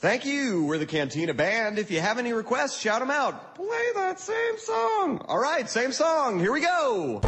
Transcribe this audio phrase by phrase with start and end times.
[0.00, 0.64] Thank you.
[0.64, 1.78] We're the Cantina Band.
[1.78, 3.54] If you have any requests, shout them out.
[3.54, 5.22] Play that same song.
[5.28, 6.40] All right, same song.
[6.40, 7.20] Here we go.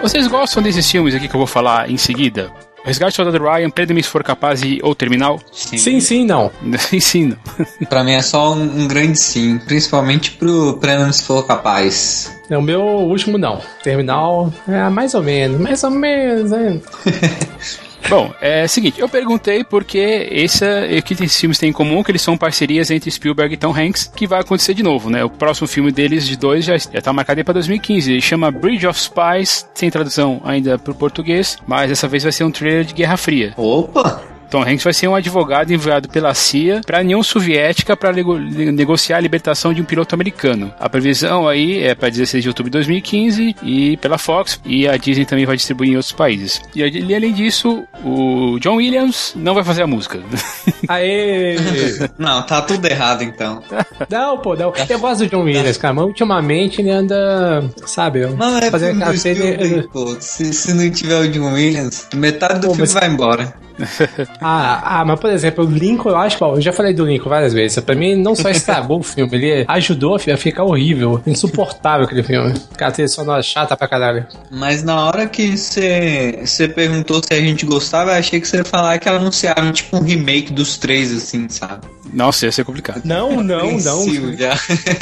[0.00, 2.50] Vocês gostam desses filmes aqui que eu vou falar em seguida?
[2.88, 5.38] Resgate do Soldado Ryan, Prenda-me se for capaz e ou Terminal?
[5.52, 6.50] Sim, sim, não.
[6.78, 7.36] sim, sim, não.
[7.86, 12.34] pra mim é só um, um grande sim, principalmente pro Prenda-me se for capaz.
[12.48, 13.60] É, o meu último não.
[13.82, 16.80] Terminal, é mais ou menos, mais ou menos, é.
[18.08, 22.02] Bom, é o seguinte, eu perguntei porque esse, o que esses filmes têm em comum,
[22.02, 25.24] que eles são parcerias entre Spielberg e Tom Hanks, que vai acontecer de novo, né?
[25.24, 28.12] O próximo filme deles, de dois, já, já tá marcado para 2015.
[28.12, 32.32] Ele chama Bridge of Spies, sem tradução ainda para o português, mas dessa vez vai
[32.32, 33.52] ser um trailer de Guerra Fria.
[33.56, 34.37] Opa!
[34.50, 39.18] Tom Hanks vai ser um advogado enviado pela CIA para a União Soviética para negociar
[39.18, 40.72] a libertação de um piloto americano.
[40.78, 44.96] A previsão aí é para 16 de outubro de 2015 e pela Fox e a
[44.96, 46.60] Disney também vai distribuir em outros países.
[46.74, 50.20] E além disso, o John Williams não vai fazer a música.
[50.88, 51.56] Aê!
[52.18, 53.62] não, tá tudo errado então.
[54.08, 54.72] Não, pô, não.
[54.88, 59.88] Eu gosto do John Williams, cara, mas ultimamente ele anda, sabe, não, é fazendo cacete.
[59.92, 62.92] Pô, se, se não tiver o John Williams, metade do pô, filme mas...
[62.92, 63.54] vai embora.
[64.40, 67.28] ah, ah, mas por exemplo, o Lincoln, eu acho que, eu já falei do Lincoln
[67.28, 67.78] várias vezes.
[67.80, 72.54] Pra mim, não só estragou o filme, ele ajudou a ficar horrível, insuportável aquele filme.
[72.76, 74.26] Cara, trilha sonora chata pra caralho.
[74.50, 78.64] Mas na hora que você perguntou se a gente gostava, eu achei que você ia
[78.64, 81.86] falar que anunciaram tipo um remake dos três, assim, sabe?
[82.12, 83.02] Nossa, ia ser complicado.
[83.04, 84.06] Não, não, não.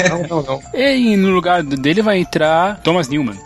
[0.08, 0.62] Não, não, não.
[0.74, 3.36] E no lugar dele vai entrar Thomas Newman.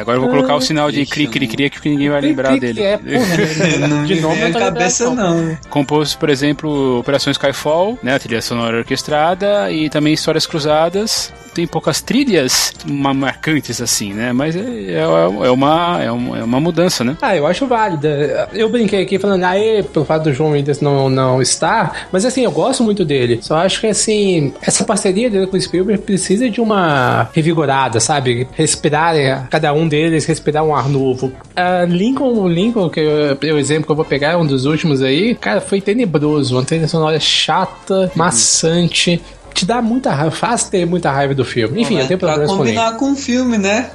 [0.00, 2.82] Agora eu vou colocar o sinal de cri cri cri que ninguém vai lembrar dele.
[2.82, 5.56] É, porra, não de nome na cabeça não.
[5.68, 11.32] Compôs, por exemplo, Operação Skyfall, né, a trilha sonora orquestrada e também Histórias Cruzadas.
[11.54, 14.32] Tem poucas trilhas marcantes assim, né?
[14.32, 17.16] Mas é, é, é, uma, é, uma, é uma mudança, né?
[17.20, 18.48] Ah, eu acho válida.
[18.52, 22.44] Eu brinquei aqui falando, aê, pelo fato do João Mendes não, não estar, mas assim,
[22.44, 23.40] eu gosto muito dele.
[23.42, 28.46] Só acho que assim, essa parceria dele com o Spielberg precisa de uma revigorada, sabe?
[28.52, 31.26] Respirar cada um deles respirar um ar novo.
[31.26, 35.02] Uh, Lincoln, Lincoln, que é o exemplo que eu vou pegar, é um dos últimos
[35.02, 36.56] aí, cara, foi tenebroso.
[36.56, 39.20] Uma trilha sonora chata, maçante.
[39.54, 41.80] Te dá muita raiva, faz ter muita raiva do filme.
[41.80, 42.74] Enfim, Não, eu tenho problemas com ele.
[42.74, 43.90] combinar com o filme, né?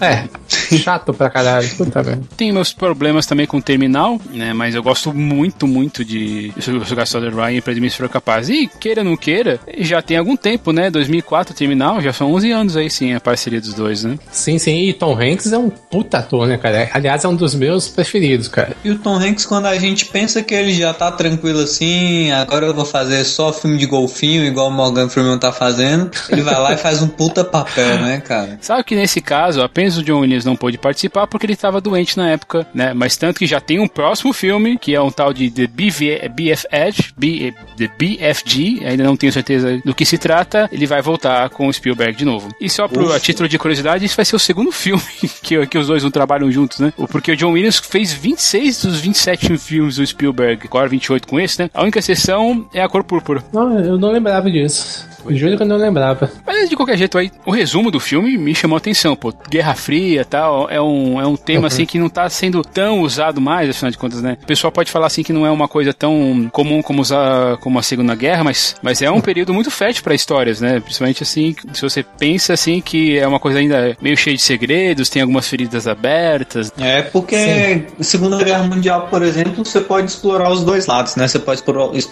[0.00, 0.24] É,
[0.78, 1.68] chato pra caralho.
[1.76, 2.22] Puta merda.
[2.36, 4.52] Tem meus problemas também com o Terminal, né?
[4.52, 6.52] Mas eu gosto muito, muito de
[6.86, 8.48] jogar Solar Ryan pra mim se for capaz.
[8.48, 10.90] E queira ou não queira, já tem algum tempo, né?
[10.90, 14.18] 2004 Terminal, já são 11 anos aí sim a parceria dos dois, né?
[14.30, 14.88] Sim, sim.
[14.88, 16.88] E Tom Hanks é um puta ator, né, cara?
[16.92, 18.76] Aliás, é um dos meus preferidos, cara.
[18.84, 22.66] E o Tom Hanks, quando a gente pensa que ele já tá tranquilo assim, agora
[22.66, 26.58] eu vou fazer só filme de golfinho, igual o Morgan Freeman tá fazendo, ele vai
[26.58, 28.58] lá e faz um puta papel, né, cara?
[28.60, 31.80] Sabe que nesse caso caso, apenas o John Williams não pôde participar porque ele estava
[31.80, 32.92] doente na época, né?
[32.92, 36.28] Mas tanto que já tem um próximo filme, que é um tal de The BV,
[36.28, 41.00] BF Edge, B, The BFG, ainda não tenho certeza do que se trata, ele vai
[41.00, 42.54] voltar com o Spielberg de novo.
[42.60, 45.02] E só pro, a título de curiosidade, isso vai ser o segundo filme
[45.42, 46.92] que, que os dois não trabalham juntos, né?
[47.10, 51.62] Porque o John Williams fez 26 dos 27 filmes do Spielberg, agora 28 com esse,
[51.62, 51.70] né?
[51.72, 53.42] A única exceção é a Cor Púrpura.
[53.52, 55.08] Não, eu não lembrava disso.
[55.28, 56.30] Júlio que eu não lembrava.
[56.46, 59.32] Mas de qualquer jeito aí, o resumo do filme me chamou a atenção, pô.
[59.48, 61.66] Guerra Fria tal, é um, é um tema uhum.
[61.66, 64.36] assim que não tá sendo tão usado mais, afinal de contas, né?
[64.42, 67.78] O pessoal pode falar assim que não é uma coisa tão comum como usar como
[67.78, 70.80] a Segunda Guerra, mas, mas é um período muito fértil para histórias, né?
[70.80, 75.08] Principalmente assim, se você pensa assim que é uma coisa ainda meio cheia de segredos,
[75.08, 76.72] tem algumas feridas abertas.
[76.78, 77.86] É, porque Sim.
[78.00, 81.26] Segunda Guerra Mundial, por exemplo, você pode explorar os dois lados, né?
[81.26, 81.62] Você pode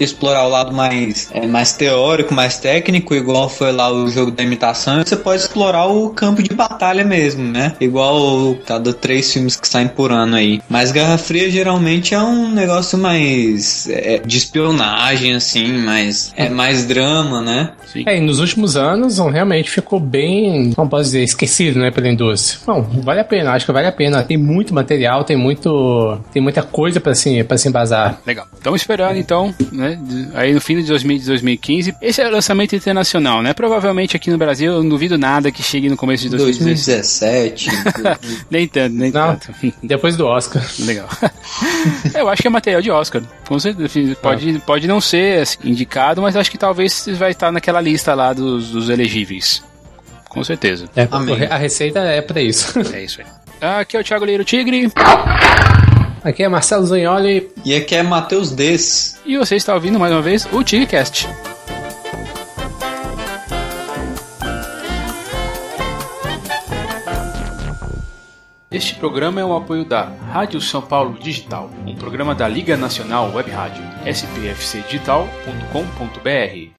[0.00, 4.30] explorar o lado mais, é, mais teórico, mais técnico técnico, igual foi lá o jogo
[4.30, 7.74] da imitação, você pode explorar o campo de batalha mesmo, né?
[7.80, 10.60] Igual cada três filmes que saem por ano aí.
[10.68, 16.86] Mas Guerra Fria geralmente é um negócio mais é, de espionagem, assim, mas é mais
[16.86, 17.70] drama, né?
[17.92, 18.04] Sim.
[18.06, 22.60] É, e nos últimos anos realmente ficou bem, como posso dizer, esquecido, né, pela indústria.
[22.66, 24.22] Bom, vale a pena, acho que vale a pena.
[24.22, 28.20] Tem muito material, tem muito, tem muita coisa para se, pra se embasar.
[28.26, 28.46] Legal.
[28.54, 29.98] Estamos esperando então, né,
[30.34, 31.94] aí no fim de 2015.
[32.02, 33.52] Esse é o lançamento internacional, né?
[33.52, 37.70] Provavelmente aqui no Brasil eu não duvido nada que chegue no começo de 2017.
[38.50, 39.52] nem tanto, nem não, tanto.
[39.82, 40.64] Depois do Oscar.
[40.80, 41.08] Legal.
[42.14, 43.22] eu acho que é material de Oscar.
[43.46, 44.60] Com certeza, pode, ah.
[44.64, 48.70] pode não ser assim, indicado, mas acho que talvez vai estar naquela lista lá dos,
[48.70, 49.62] dos elegíveis.
[50.28, 50.86] Com certeza.
[50.94, 51.08] É,
[51.50, 52.78] a receita é para isso.
[52.92, 53.26] É isso aí.
[53.80, 54.90] Aqui é o Thiago Leiro Tigre.
[56.22, 57.48] Aqui é Marcelo Zagnoli.
[57.64, 59.18] E aqui é Matheus Des.
[59.24, 61.28] E você está ouvindo mais uma vez o Tigrecast.
[68.70, 73.34] Este programa é um apoio da Rádio São Paulo Digital, um programa da Liga Nacional
[73.34, 76.77] Web Rádio, spfcdigital.com.br.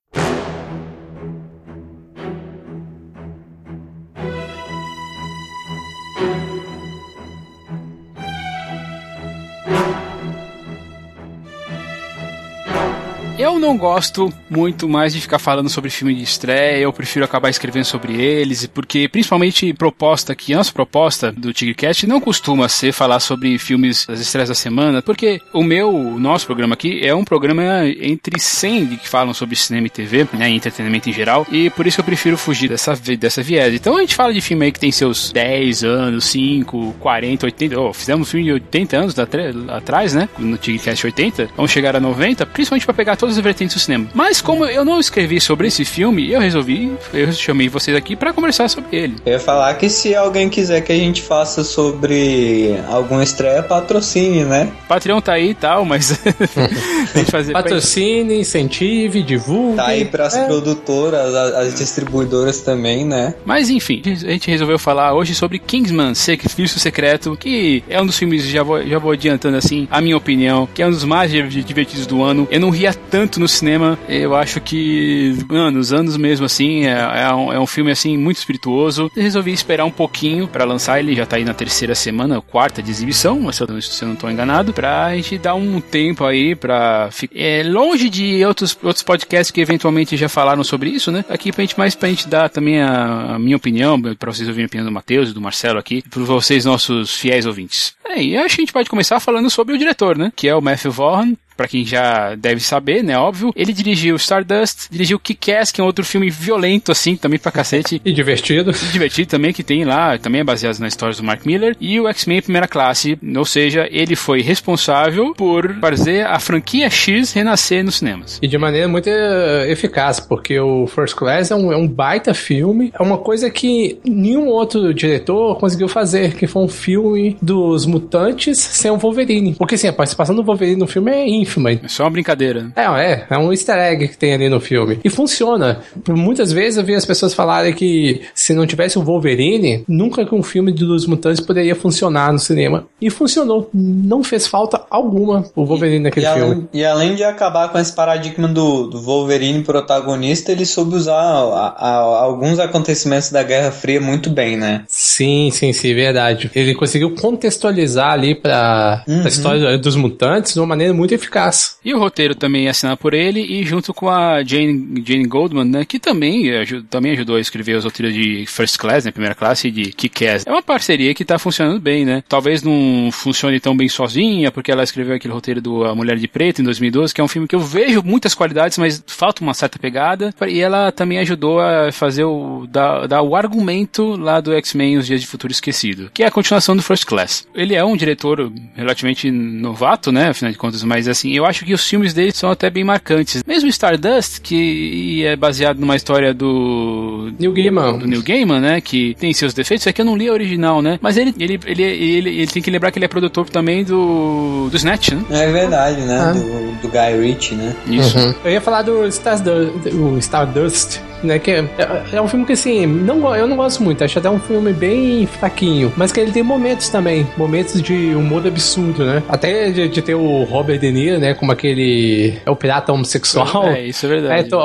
[13.69, 17.85] não gosto muito mais de ficar falando sobre filme de estreia, eu prefiro acabar escrevendo
[17.85, 23.19] sobre eles, porque principalmente proposta aqui, a nossa proposta do TigreCast não costuma ser falar
[23.19, 27.23] sobre filmes das estreias da semana, porque o meu, o nosso programa aqui é um
[27.23, 31.45] programa entre 100 de que falam sobre cinema e TV, né, e entretenimento em geral,
[31.51, 33.75] e por isso que eu prefiro fugir dessa, dessa viés.
[33.75, 37.79] Então a gente fala de filme aí que tem seus 10 anos, 5, 40, 80,
[37.79, 41.99] oh, fizemos um filme de 80 anos atrás, né, no TigreCast 80, vamos chegar a
[41.99, 44.07] 90, principalmente para pegar todas as do cinema.
[44.13, 48.33] Mas como eu não escrevi sobre esse filme, eu resolvi, eu chamei vocês aqui para
[48.33, 49.15] conversar sobre ele.
[49.25, 54.43] Eu ia falar que se alguém quiser que a gente faça sobre alguma estreia, patrocine,
[54.43, 54.71] né?
[54.87, 56.17] Patreon tá aí e tal, mas
[57.13, 59.77] tem que fazer patrocine, incentive, divulgue.
[59.77, 60.45] Tá aí pras é.
[60.45, 63.33] produtoras, as, as, distribuidoras também, né?
[63.45, 68.17] Mas enfim, a gente resolveu falar hoje sobre Kingsman, Sacrifício Secreto, que é um dos
[68.17, 71.31] filmes, já vou, já vou adiantando assim, a minha opinião, que é um dos mais
[71.31, 72.47] divertidos do ano.
[72.51, 73.97] Eu não ria tanto tanto no cinema.
[74.07, 78.37] Eu acho que, anos, anos mesmo assim, é, é, um, é um filme assim muito
[78.37, 79.11] espirituoso.
[79.15, 82.81] Eu resolvi esperar um pouquinho para lançar, ele já tá aí na terceira semana, quarta
[82.81, 87.09] de exibição, eu, se eu não tô enganado, pra gente dar um tempo aí pra
[87.11, 91.23] ficar é, longe de outros, outros podcasts que eventualmente já falaram sobre isso, né?
[91.29, 94.65] Aqui pra gente mais pra gente dar também a, a minha opinião, pra vocês ouvirem
[94.65, 97.93] a opinião do Matheus e do Marcelo aqui, pra vocês, nossos fiéis ouvintes.
[98.05, 100.31] É, e acho que a gente pode começar falando sobre o diretor, né?
[100.35, 103.17] Que é o Matthew Vaughn, para quem já deve saber, né?
[103.17, 103.51] Óbvio.
[103.53, 108.01] Ele dirigiu Stardust, dirigiu Kick-Ass, que é um outro filme violento, assim, também pra cacete.
[108.05, 108.71] e divertido.
[108.71, 111.75] E divertido também, que tem lá, também é baseado na história do Mark Miller.
[111.77, 117.33] E o X-Men Primeira Classe, ou seja, ele foi responsável por fazer a franquia X
[117.33, 118.39] renascer nos cinemas.
[118.41, 122.33] E de maneira muito eh, eficaz, porque o First Class é um, é um baita
[122.33, 127.85] filme, é uma coisa que nenhum outro diretor conseguiu fazer, que foi um filme dos
[127.85, 129.55] mutantes sem o Wolverine.
[129.55, 131.71] Porque assim, a participação do Wolverine no filme é ínfima ínfima.
[131.71, 132.71] É só uma brincadeira.
[132.75, 134.99] É, é, é um easter egg que tem ali no filme.
[135.03, 135.79] E funciona.
[136.07, 140.35] Muitas vezes eu vi as pessoas falarem que se não tivesse o Wolverine, nunca que
[140.35, 142.85] um filme dos mutantes poderia funcionar no cinema.
[143.01, 143.69] E funcionou.
[143.73, 146.51] Não fez falta alguma o Wolverine naquele e filme.
[146.51, 151.15] Além, e além de acabar com esse paradigma do, do Wolverine protagonista, ele soube usar
[151.15, 154.83] a, a, alguns acontecimentos da Guerra Fria muito bem, né?
[154.87, 156.51] Sim, sim, sim, verdade.
[156.53, 159.23] Ele conseguiu contextualizar ali pra, uhum.
[159.23, 161.38] a história dos mutantes de uma maneira muito eficaz
[161.83, 165.65] E o roteiro também é assinado por ele e junto com a Jane, Jane Goldman,
[165.65, 166.45] né, que também,
[166.89, 170.45] também ajudou a escrever os roteiros de First Class, né, primeira classe, e de Kick-Ass.
[170.45, 172.23] É uma parceria que tá funcionando bem, né?
[172.27, 176.27] Talvez não funcione tão bem sozinha, porque ela escreveu aquele roteiro do A Mulher de
[176.27, 179.53] Preto em 2012, que é um filme que eu vejo muitas qualidades, mas falta uma
[179.53, 180.33] certa pegada.
[180.47, 185.07] E ela também ajudou a fazer o, dar, dar o argumento lá do X-Men Os
[185.07, 187.47] Dias de Futuro Esquecido, que é a continuação do First Class.
[187.53, 191.65] Ele é um diretor relativamente novato, né, afinal de contas, mas assim, assim, eu acho
[191.65, 193.43] que os filmes dele são até bem marcantes.
[193.45, 199.15] Mesmo Stardust, que é baseado numa história do Neil Gaiman, do Neil Gaiman, né, que
[199.19, 200.99] tem seus defeitos, é que eu não li a original, né?
[201.01, 204.67] Mas ele ele, ele, ele, ele tem que lembrar que ele é produtor também do
[204.69, 205.23] do Snatch, né?
[205.29, 206.19] É verdade, né?
[206.19, 206.31] Ah.
[206.31, 207.75] Do, do Guy Ritchie, né?
[207.87, 208.17] Isso.
[208.17, 208.33] Uhum.
[208.43, 211.39] Eu ia falar do Stardust, o Stardust né?
[211.39, 211.65] Que é,
[212.13, 215.25] é, um filme que assim, não, eu não gosto muito, acho até um filme bem
[215.25, 219.23] fraquinho, mas que ele tem momentos também, momentos de humor absurdo, né?
[219.27, 221.33] Até de, de ter o Robert De Niro, né?
[221.33, 222.39] Como aquele.
[222.45, 223.67] É o pirata homossexual.
[223.69, 224.41] É, isso é verdade.
[224.41, 224.57] É, to,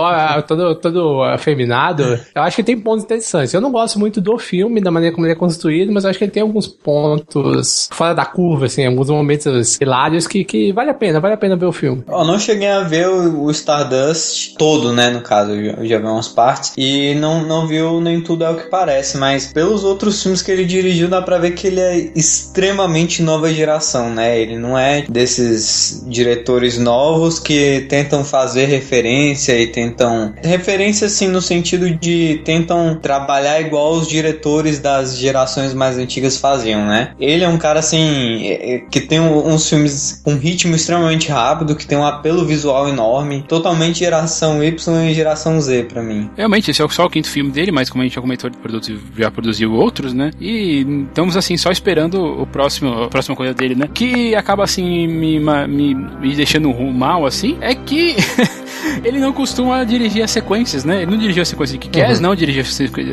[0.46, 2.18] todo, todo afeminado.
[2.34, 3.52] Eu acho que tem pontos interessantes.
[3.52, 6.18] Eu não gosto muito do filme, da maneira como ele é construído, mas eu acho
[6.18, 10.90] que ele tem alguns pontos fora da curva, assim, alguns momentos hilários que, que vale
[10.90, 12.04] a pena, vale a pena ver o filme.
[12.08, 15.10] Eu não cheguei a ver o, o Stardust todo, né?
[15.10, 16.43] No caso, eu já vi umas partes
[16.76, 20.50] e não, não viu nem tudo é o que parece, mas pelos outros filmes que
[20.50, 24.38] ele dirigiu dá pra ver que ele é extremamente nova geração, né?
[24.38, 31.40] Ele não é desses diretores novos que tentam fazer referência e tentam referência assim no
[31.40, 37.12] sentido de tentam trabalhar igual os diretores das gerações mais antigas faziam, né?
[37.18, 41.76] Ele é um cara assim é, é, que tem uns filmes com ritmo extremamente rápido,
[41.76, 46.30] que tem um apelo visual enorme, totalmente geração Y e geração Z para mim.
[46.36, 48.56] Realmente, esse é só o quinto filme dele, mas como a gente já comentou, ele
[48.58, 50.30] produziu, já produziu outros, né?
[50.40, 53.88] E estamos assim, só esperando o próximo, a próxima coisa dele, né?
[53.92, 58.16] Que acaba assim me, me, me deixando mal, assim, é que
[59.04, 61.02] ele não costuma dirigir as sequências, né?
[61.02, 62.22] Ele não dirigiu a sequência de Kick-Ass, uhum.
[62.22, 62.64] não dirigiu a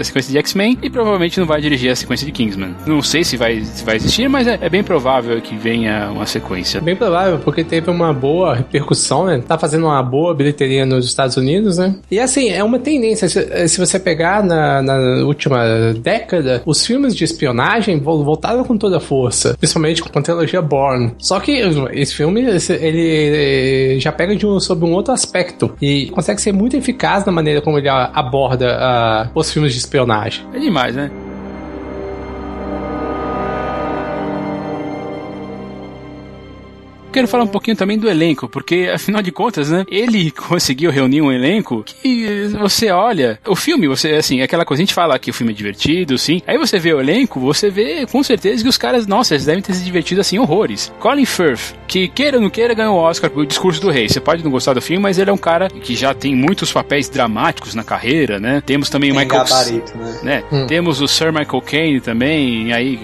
[0.03, 2.75] sequência de X-Men e provavelmente não vai dirigir a sequência de Kingsman.
[2.85, 6.25] Não sei se vai, se vai existir, mas é, é, bem provável que venha uma
[6.25, 6.81] sequência.
[6.81, 9.41] Bem provável, porque teve uma boa repercussão, né?
[9.45, 11.95] Tá fazendo uma boa bilheteria nos Estados Unidos, né?
[12.09, 13.27] E assim, é uma tendência.
[13.27, 18.97] Se, se você pegar na, na, última década, os filmes de espionagem voltaram com toda
[18.97, 21.13] a força, principalmente com a trilogia Bourne.
[21.17, 21.51] Só que
[21.93, 26.75] esse filme, ele já pega de um, sobre um outro aspecto e consegue ser muito
[26.75, 30.45] eficaz na maneira como ele aborda uh, os filmes de espionagem.
[30.53, 31.11] É demais, né?
[37.11, 41.21] Quero falar um pouquinho também do elenco, porque afinal de contas, né, ele conseguiu reunir
[41.21, 45.19] um elenco que você olha, o filme, você assim, é aquela coisa a gente fala
[45.19, 46.41] que o filme é divertido, sim.
[46.47, 49.61] Aí você vê o elenco, você vê com certeza que os caras, nossa, eles devem
[49.61, 50.91] ter se divertido assim horrores.
[50.99, 54.07] Colin Firth, que queira ou não queira ganhou o Oscar pelo Discurso do Rei.
[54.07, 56.71] Você pode não gostar do filme, mas ele é um cara que já tem muitos
[56.71, 58.61] papéis dramáticos na carreira, né?
[58.65, 60.19] Temos também o Michael gabarito, né?
[60.23, 60.43] né?
[60.51, 60.67] Hum.
[60.67, 62.99] Temos o Sir Michael Caine também, aí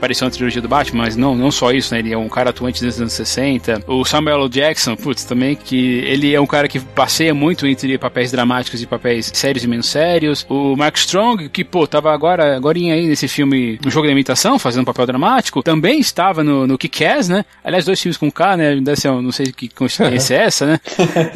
[0.00, 2.00] apareceu na trilogia do Batman, mas não, não só isso, né?
[2.00, 3.84] Ele é um cara atuante dos anos 60.
[3.86, 4.48] O Samuel L.
[4.48, 8.86] Jackson, putz, também, que ele é um cara que passeia muito entre papéis dramáticos e
[8.86, 10.46] papéis sérios e menos sérios.
[10.48, 14.58] O Mark Strong, que, pô, tava agora, agora aí nesse filme, no jogo da imitação,
[14.58, 17.44] fazendo um papel dramático, também estava no, no Kick-Ass, né?
[17.62, 18.76] Aliás, dois filmes com K, né?
[18.76, 20.80] Deve ser, não sei que coincidência é essa, né?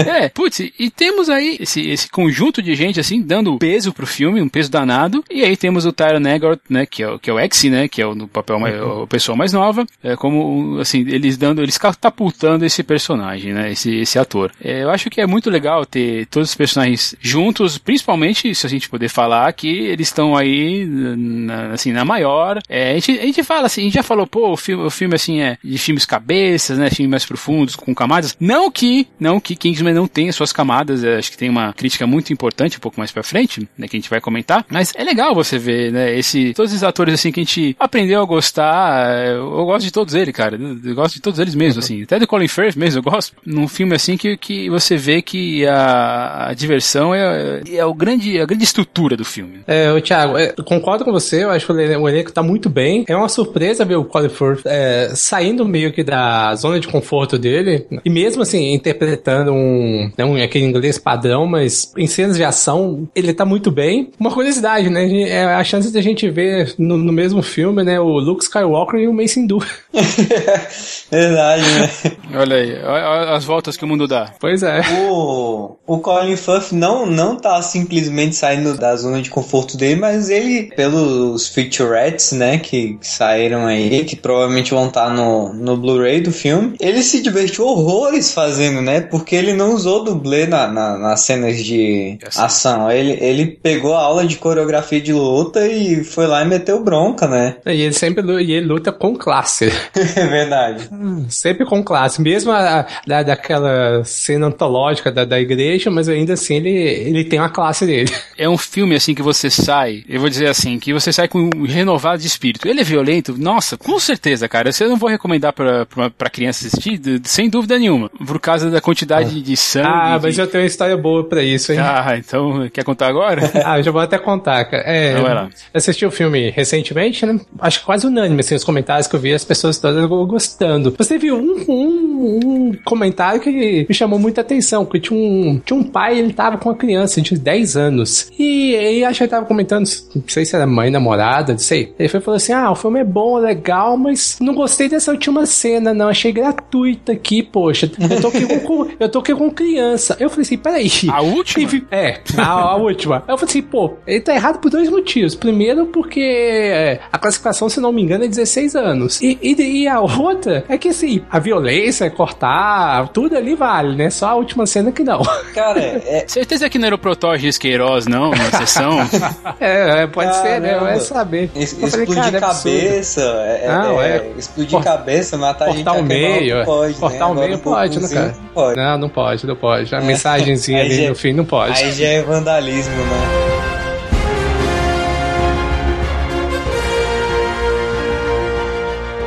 [0.05, 4.41] É, putz, e temos aí esse, esse conjunto de gente, assim, dando peso pro filme,
[4.41, 5.25] um peso danado.
[5.31, 6.87] E aí temos o Tyron Eggert, né?
[6.87, 7.89] Que é, o, que é o X, né?
[7.89, 9.07] Que é o no papel pessoa mais, uhum.
[9.07, 14.19] pessoa mais nova, é como assim, eles dando, eles catapultando esse personagem, né, esse, esse
[14.19, 14.53] ator.
[14.63, 18.71] É, eu acho que é muito legal ter todos os personagens juntos, principalmente se a
[18.71, 22.61] gente poder falar que eles estão aí, na, assim, na maior.
[22.69, 24.91] É, a, gente, a gente fala assim, a gente já falou, pô, o filme, o
[24.91, 28.37] filme assim é de filmes cabeças, né, filmes mais profundos, com camadas.
[28.39, 32.07] Não que, não que Kingsman não tenha suas camadas, é, acho que tem uma crítica
[32.07, 35.05] muito importante um pouco mais pra frente, né, que a gente vai comentar, mas é
[35.05, 38.44] legal você ver, né, esse, todos os atores assim que a gente aprendeu a gostar
[38.45, 39.27] gostar.
[39.27, 40.59] Eu gosto de todos eles, cara.
[40.85, 42.03] Eu gosto de todos eles mesmo, assim.
[42.03, 43.35] Até do Colin Firth mesmo, eu gosto.
[43.45, 48.41] Num filme assim que, que você vê que a, a diversão é, é o grande,
[48.41, 49.61] a grande estrutura do filme.
[49.67, 53.05] É, o Thiago, é, concordo com você, eu acho que o elenco tá muito bem.
[53.09, 57.39] É uma surpresa ver o Colin Firth é, saindo meio que da zona de conforto
[57.39, 57.87] dele.
[58.05, 63.09] E mesmo assim, interpretando um, né, um aquele inglês padrão, mas em cenas de ação,
[63.15, 64.11] ele tá muito bem.
[64.19, 65.05] Uma curiosidade, né?
[65.23, 68.01] É a chance de a gente ver no, no mesmo filme, né?
[68.01, 69.59] O Luke Skywalker e o Mace Windu.
[71.11, 71.91] Verdade, né?
[72.35, 74.33] Olha aí, olha as voltas que o mundo dá.
[74.41, 74.81] Pois é.
[75.09, 80.31] O, o Colin Firth não, não tá simplesmente saindo da zona de conforto dele, mas
[80.31, 86.21] ele, pelos featurettes, né, que saíram aí, que provavelmente vão estar tá no, no Blu-ray
[86.21, 89.01] do filme, ele se divertiu horrores fazendo, né?
[89.01, 92.41] Porque ele não usou dublê na, na, nas cenas de assim.
[92.41, 92.91] ação.
[92.91, 97.27] Ele, ele pegou a aula de coreografia de luta e foi lá e meteu bronca,
[97.27, 97.57] né?
[97.67, 99.73] E ele sempre e ele luta com classe.
[100.17, 100.89] É verdade.
[101.29, 102.21] Sempre com classe.
[102.21, 107.39] Mesmo a, a, daquela cena antológica da, da igreja, mas ainda assim ele, ele tem
[107.39, 108.11] uma classe dele.
[108.37, 111.39] É um filme assim que você sai, eu vou dizer assim, que você sai com
[111.39, 112.67] um renovado de espírito.
[112.67, 113.37] Ele é violento?
[113.39, 114.71] Nossa, com certeza, cara.
[114.81, 118.09] Eu não vou recomendar pra, pra, pra criança assistir, sem dúvida nenhuma.
[118.09, 119.43] Por causa da quantidade ah.
[119.43, 119.87] de sangue.
[119.89, 120.41] Ah, mas de...
[120.41, 121.79] eu tenho uma história boa pra isso, hein?
[121.81, 123.51] Ah, então quer contar agora?
[123.65, 124.83] ah, eu já vou até contar, cara.
[124.85, 125.49] É, então vai lá.
[125.73, 127.39] assisti o filme recentemente, né?
[127.59, 130.95] Acho que quase unânime, assim, os comentários que eu vi, as pessoas todas gostando.
[130.97, 135.79] Você viu um, um, um comentário que me chamou muita atenção, porque tinha um, tinha
[135.79, 138.31] um pai, ele tava com uma criança de 10 anos.
[138.39, 141.95] E ele acho que ele tava comentando, não sei se era mãe, namorada, não sei.
[141.99, 145.47] Ele foi falou assim: ah, o filme é bom, legal, mas não gostei dessa última
[145.47, 146.09] cena, não.
[146.09, 147.91] Achei gratuita aqui, poxa.
[147.99, 150.17] Eu tô aqui com, eu tô aqui com criança.
[150.19, 150.91] Eu falei assim: peraí.
[151.09, 151.83] A última?
[151.91, 153.25] É, a, a última.
[153.29, 155.35] Eu falei assim: pô, ele tá errado por dois motivos.
[155.35, 159.21] Primeiro, porque é, a classificação, se não me engano, é 16 anos.
[159.21, 164.11] E, e, e a outra é que assim, a violência, cortar, tudo ali vale, né?
[164.11, 165.23] Só a última cena que não.
[165.55, 166.25] Cara, é.
[166.27, 168.99] Certeza que não era o Protógenes Queiroz, não, na sessão?
[169.61, 170.79] é, é, pode ser, né?
[170.79, 171.51] Vai saber.
[171.55, 176.59] Es, explodir falei, cabeça, é, não, é, é, explodir cabeça, matar cortar gente o meio,
[176.59, 177.25] não pode, cortar né?
[177.25, 178.27] o meio pode, né, cara?
[178.27, 178.77] Não pode.
[178.77, 179.95] Não, não pode, não pode.
[179.95, 180.03] A é.
[180.03, 181.83] mensagenzinha ali já, no fim não pode.
[181.83, 183.54] Aí já é vandalismo, né?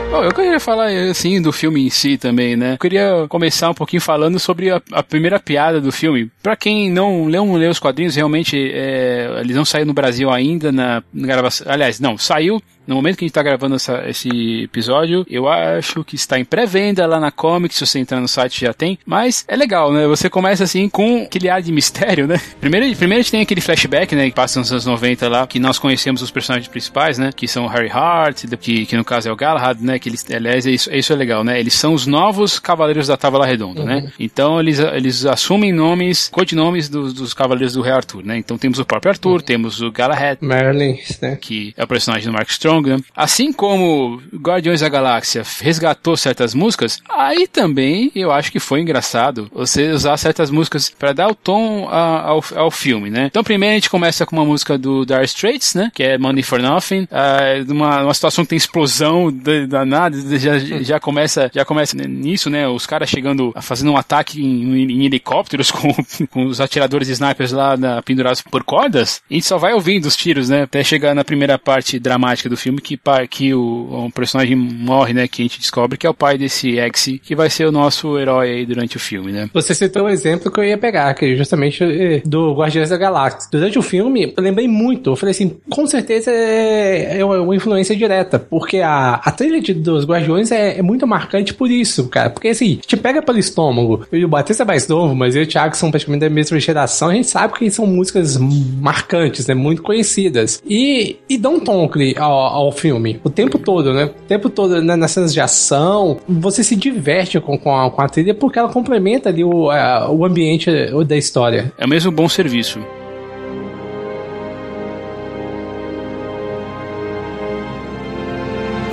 [0.09, 2.73] Bom, eu queria falar, assim, do filme em si também, né?
[2.73, 6.31] Eu queria começar um pouquinho falando sobre a, a primeira piada do filme.
[6.41, 10.71] Pra quem não leu, leu os quadrinhos, realmente, é, eles não saíram no Brasil ainda
[10.71, 11.67] na, na gravação.
[11.69, 16.03] Aliás, não, saiu No momento que a gente tá gravando essa, esse episódio, eu acho
[16.03, 19.45] que está em pré-venda lá na Comics, se você entrar no site já tem, mas
[19.47, 20.07] é legal, né?
[20.07, 22.39] Você começa assim com aquele ar de mistério, né?
[22.59, 25.59] Primeiro, primeiro a gente tem aquele flashback, né, que passa nos anos 90 lá, que
[25.59, 29.29] nós conhecemos os personagens principais, né, que são o Harry Hart, que, que no caso
[29.29, 31.59] é o Galahad, né, que eles, aliás, isso, isso é legal, né?
[31.59, 33.95] Eles são os novos Cavaleiros da Távola Redonda, né?
[33.95, 34.01] uhum.
[34.03, 34.11] né?
[34.19, 38.37] Então eles, eles assumem nomes, codinomes dos, dos Cavaleiros do Rei Arthur, né?
[38.37, 39.39] Então temos o próprio Arthur, uhum.
[39.39, 41.37] temos o Galahad, Merlin, né?
[41.39, 42.99] Que é o personagem do Mark Strong, né?
[43.15, 49.49] Assim como Guardiões da Galáxia resgatou certas músicas, aí também eu acho que foi engraçado
[49.53, 53.27] você usar certas músicas para dar o tom a, ao, ao filme, né?
[53.27, 55.91] Então primeiro a gente começa com uma música do Dire Straits, né?
[55.93, 59.31] Que é Money for Nothing, uh, uma, uma situação que tem explosão
[59.67, 62.67] danada, já, já começa já começa nisso, né?
[62.67, 65.93] Os caras chegando, fazendo um ataque em, em helicópteros com,
[66.29, 69.21] com os atiradores snipers lá na, pendurados por cordas.
[69.29, 70.63] A gente só vai ouvindo os tiros, né?
[70.63, 75.27] Até chegar na primeira parte dramática do filme que, que o, um personagem morre, né?
[75.27, 78.17] Que a gente descobre que é o pai desse ex, que vai ser o nosso
[78.17, 79.49] herói aí durante o filme, né?
[79.53, 82.97] Você citou um exemplo que eu ia pegar, que é justamente eh, do Guardiões da
[82.97, 83.49] Galáxia.
[83.51, 85.11] Durante o filme, eu lembrei muito.
[85.11, 89.73] Eu falei assim, com certeza é, é uma influência direta, porque a, a trilha de,
[89.73, 92.29] dos Guardiões é, é muito marcante por isso, cara.
[92.29, 94.05] Porque assim, te pega pelo estômago.
[94.11, 96.29] Eu e o Batista é mais novo, mas eu e o Thiago são praticamente da
[96.29, 97.09] mesma geração.
[97.09, 99.53] A gente sabe que são músicas marcantes, né?
[99.53, 100.61] Muito conhecidas.
[100.67, 103.19] E, e dão um tom ao, ao filme.
[103.23, 104.05] O tempo todo, né?
[104.05, 104.95] O tempo todo né?
[104.95, 106.17] nas cenas de ação.
[106.27, 110.09] Você se diverte com, com, a, com a trilha porque ela complementa ali o, a,
[110.09, 110.69] o ambiente
[111.05, 111.71] da história.
[111.77, 112.79] É mesmo bom serviço.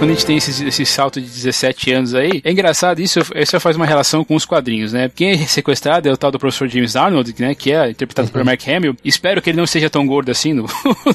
[0.05, 3.59] Quando a gente tem esse, esse salto de 17 anos aí, é engraçado isso, isso
[3.59, 5.11] faz uma relação com os quadrinhos, né?
[5.15, 7.55] Quem é sequestrado é o tal do professor James Arnold, né?
[7.55, 8.33] Que é interpretado uhum.
[8.33, 8.95] por Mark Hamill.
[9.03, 10.67] Espero que ele não seja tão gordo assim no,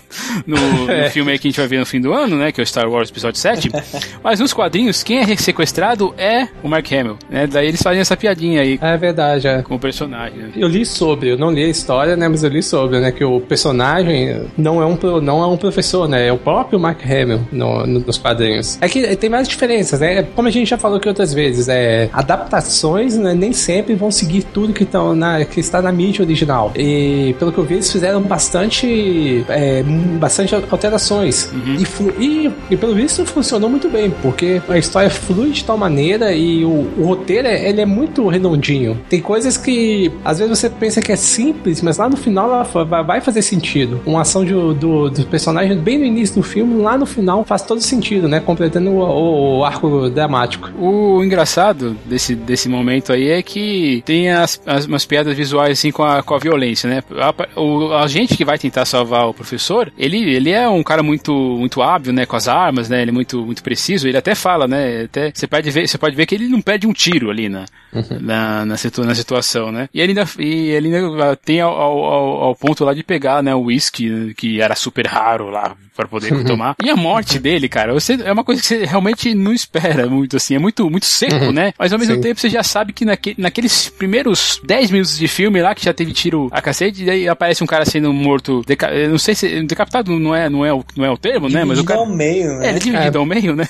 [0.46, 1.10] no, no é.
[1.12, 2.52] filme que a gente vai ver no fim do ano, né?
[2.52, 3.70] Que é o Star Wars Episódio 7.
[4.24, 7.46] Mas nos quadrinhos, quem é sequestrado é o Mark Hamill, né?
[7.46, 8.80] Daí eles fazem essa piadinha aí.
[8.82, 9.62] É verdade, é.
[9.62, 10.40] Com o personagem.
[10.40, 10.52] Né?
[10.56, 12.28] Eu li sobre, eu não li a história, né?
[12.28, 13.12] Mas eu li sobre, né?
[13.12, 16.28] Que o personagem não é um, não é um professor, né?
[16.28, 18.79] É o próprio Mark Hamill no, no, nos quadrinhos.
[18.82, 20.24] É que tem mais diferenças, né?
[20.36, 24.44] Como a gente já falou aqui outras vezes, é, adaptações né, nem sempre vão seguir
[24.44, 26.72] tudo que, tão na, que está na mídia original.
[26.76, 31.52] E pelo que eu vi, eles fizeram bastante, é, bastante alterações.
[31.52, 32.12] Uhum.
[32.20, 36.34] E, e, e, pelo visto funcionou muito bem, porque a história flui de tal maneira
[36.34, 39.00] e o, o roteiro é, ele é muito redondinho.
[39.10, 43.04] Tem coisas que às vezes você pensa que é simples, mas lá no final ela
[43.04, 44.02] vai fazer sentido.
[44.06, 47.62] Uma ação de, do, do personagem bem no início do filme, lá no final faz
[47.62, 48.40] todo sentido, né?
[48.78, 50.70] O, o arco dramático.
[50.78, 55.92] O engraçado desse, desse momento aí é que tem as, as umas piadas visuais assim
[55.92, 57.04] com a, com a violência, né?
[57.20, 57.90] A, o,
[58.36, 62.26] que vai tentar salvar o professor, ele, ele é um cara muito, muito hábil, né?
[62.26, 63.02] Com as armas, né?
[63.02, 64.08] Ele é muito, muito preciso.
[64.08, 65.04] Ele até fala, né?
[65.04, 67.66] Até, você, pode ver, você pode ver que ele não perde um tiro ali na,
[67.94, 68.20] uhum.
[68.20, 69.90] na, na, situ, na, situação, né?
[69.94, 73.54] E ele ainda, e ele ainda tem ao, ao, ao ponto lá de pegar, né?
[73.54, 76.76] O whisky, que era super raro lá para poder tomar.
[76.82, 80.38] E a morte dele, cara, você, é uma coisa que você realmente não espera muito,
[80.38, 80.56] assim.
[80.56, 81.52] É muito, muito seco, uhum.
[81.52, 81.74] né?
[81.78, 82.22] Mas ao mesmo Sim.
[82.22, 85.94] tempo você já sabe que naque, naqueles primeiros 10 minutos de filme lá, que já
[85.94, 88.62] teve tiro a cacete, e aí aparece um cara sendo morto.
[88.66, 89.60] Deca, não sei se.
[89.64, 91.66] Decapitado não é, não é, o, não é o termo, dividido né?
[91.66, 92.00] Mas o cara.
[92.00, 92.68] ao meio, né?
[92.68, 93.20] É, ele é dividido é.
[93.20, 93.68] ao meio, né?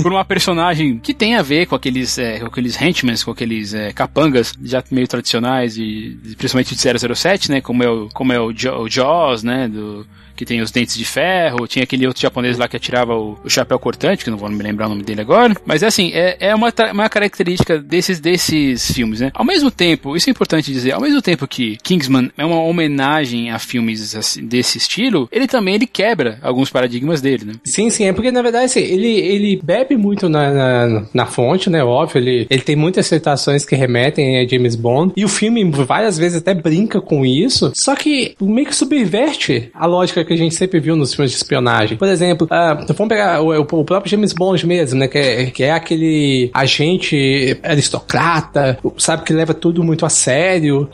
[0.00, 2.76] Por uma personagem que tem a ver com aqueles, é, com aqueles
[3.24, 7.60] com aqueles é, capangas já meio tradicionais, e principalmente de 007, né?
[7.60, 9.68] Como é o, como é o, jo, o Jaws, né?
[9.68, 10.06] Do
[10.40, 13.50] que tem os dentes de ferro, tinha aquele outro japonês lá que atirava o, o
[13.50, 15.54] chapéu cortante, que não vou me lembrar o nome dele agora.
[15.66, 19.30] Mas é assim, é, é uma, uma característica desses, desses filmes, né?
[19.34, 23.50] Ao mesmo tempo, isso é importante dizer, ao mesmo tempo que Kingsman é uma homenagem
[23.50, 27.52] a filmes assim, desse estilo, ele também ele quebra alguns paradigmas dele, né?
[27.62, 31.68] Sim, sim, é porque na verdade assim, ele, ele bebe muito na, na, na fonte,
[31.68, 31.84] né?
[31.84, 36.16] Óbvio, ele, ele tem muitas citações que remetem a James Bond, e o filme várias
[36.16, 40.54] vezes até brinca com isso, só que meio que subverte a lógica que a gente
[40.54, 41.98] sempre viu nos filmes de espionagem.
[41.98, 45.08] Por exemplo, uh, vamos pegar o, o, próprio James Bond mesmo, né?
[45.08, 50.88] Que é, que é aquele agente aristocrata, sabe, que leva tudo muito a sério,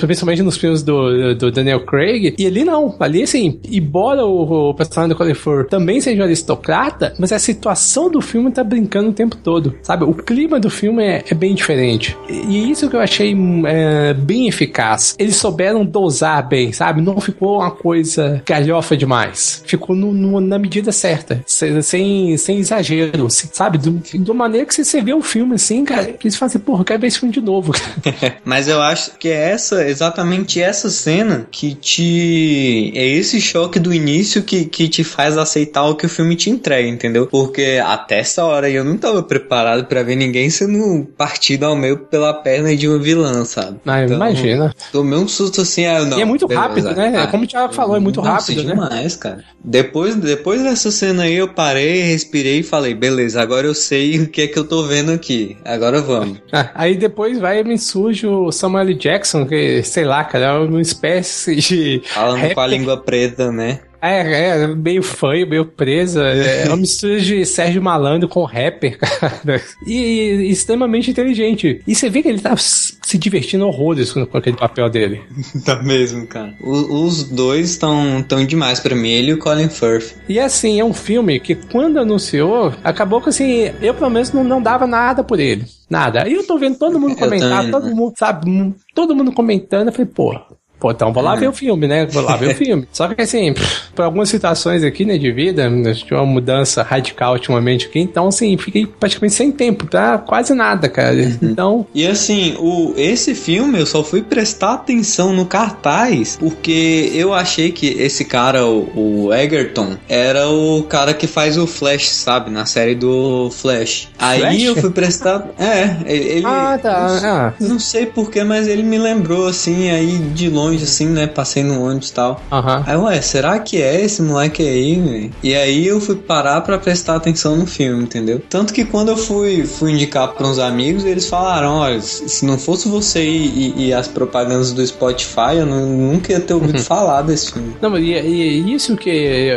[0.00, 2.34] principalmente nos filmes do, do Daniel Craig.
[2.38, 6.24] E ali não, ali assim, embora o, o personagem do Colin Firth também seja um
[6.24, 10.04] aristocrata, mas a situação do filme tá brincando o tempo todo, sabe?
[10.04, 12.16] O clima do filme é, é bem diferente.
[12.28, 13.36] E isso que eu achei
[13.66, 15.16] é, bem eficaz.
[15.18, 17.00] Eles souberam dosar bem, sabe?
[17.00, 19.62] Não ficou uma coisa que a galhofa demais.
[19.66, 21.42] Ficou no, no, na medida certa.
[21.46, 23.28] Sem, sem exagero.
[23.30, 23.78] Sabe?
[23.78, 26.14] De uma maneira que você vê o filme assim, cara.
[26.22, 27.72] Eles falam assim, porra, eu quero ver esse filme de novo.
[28.44, 32.92] Mas eu acho que é essa, exatamente essa cena que te.
[32.94, 36.50] É esse choque do início que, que te faz aceitar o que o filme te
[36.50, 37.26] entrega, entendeu?
[37.26, 41.98] Porque até essa hora eu não tava preparado para ver ninguém sendo partido ao meio
[41.98, 43.78] pela perna de uma vilã, sabe?
[43.86, 44.74] Ah, então, imagina.
[44.92, 46.18] Tomei um susto assim, ah, não.
[46.18, 47.12] E é muito beleza, rápido, né?
[47.16, 48.72] Ah, Como o Thiago falou, é muito rápido, né?
[48.72, 49.44] demais, cara.
[49.62, 54.28] Depois, depois dessa cena aí, eu parei, respirei e falei, beleza, agora eu sei o
[54.28, 55.56] que é que eu tô vendo aqui.
[55.64, 56.38] Agora vamos.
[56.50, 60.80] Ah, aí depois vai me surge o Samuel Jackson, que, sei lá, cara, é uma
[60.80, 62.02] espécie de.
[62.06, 63.80] Falando com a língua preta, né?
[64.00, 66.22] É, é, meio fanho, meio presa.
[66.22, 69.60] É uma mistura de Sérgio Malandro com rapper, cara.
[69.86, 71.82] E, e, extremamente inteligente.
[71.86, 75.22] E você vê que ele tá se divertindo horrores com, aquele papel dele.
[75.64, 76.54] tá mesmo, cara.
[76.60, 80.14] O, os dois estão tão demais para mim, ele e o Colin Firth.
[80.28, 84.44] E assim, é um filme que quando anunciou, acabou que assim, eu pelo menos não,
[84.44, 85.64] não dava nada por ele.
[85.90, 86.22] Nada.
[86.22, 89.88] Aí eu tô vendo todo mundo comentar, todo mundo, sabe, todo mundo comentando.
[89.88, 90.38] Eu falei, pô,
[90.78, 91.40] Pô, então vou lá uhum.
[91.40, 92.06] ver o filme, né?
[92.06, 92.86] Vou lá ver o filme.
[92.92, 93.54] Só que assim,
[93.94, 98.56] por algumas situações aqui, né, de vida, tive uma mudança radical ultimamente aqui, então assim,
[98.56, 101.16] fiquei praticamente sem tempo pra quase nada, cara.
[101.16, 101.38] Uhum.
[101.42, 101.86] Então.
[101.94, 107.72] E assim, o, esse filme eu só fui prestar atenção no cartaz porque eu achei
[107.72, 112.50] que esse cara, o, o Egerton, era o cara que faz o Flash, sabe?
[112.50, 114.08] Na série do Flash.
[114.18, 114.62] Aí Flash?
[114.62, 115.48] eu fui prestar.
[115.58, 116.46] É, ele.
[116.46, 117.20] Ah, tá.
[117.20, 117.54] Não, ah.
[117.60, 121.26] não sei porquê, mas ele me lembrou assim, aí de longe longe, assim, né?
[121.26, 122.40] Passei no ônibus e tal.
[122.50, 122.82] Uhum.
[122.86, 125.30] Aí, ué, será que é esse moleque aí, véio?
[125.42, 128.40] E aí eu fui parar para prestar atenção no filme, entendeu?
[128.48, 132.58] Tanto que quando eu fui, fui indicar para uns amigos, eles falaram: olha, se não
[132.58, 136.78] fosse você e, e, e as propagandas do Spotify, eu não, nunca ia ter ouvido
[136.78, 136.84] uhum.
[136.84, 137.74] falar desse filme.
[137.80, 139.10] Não, e, e, isso que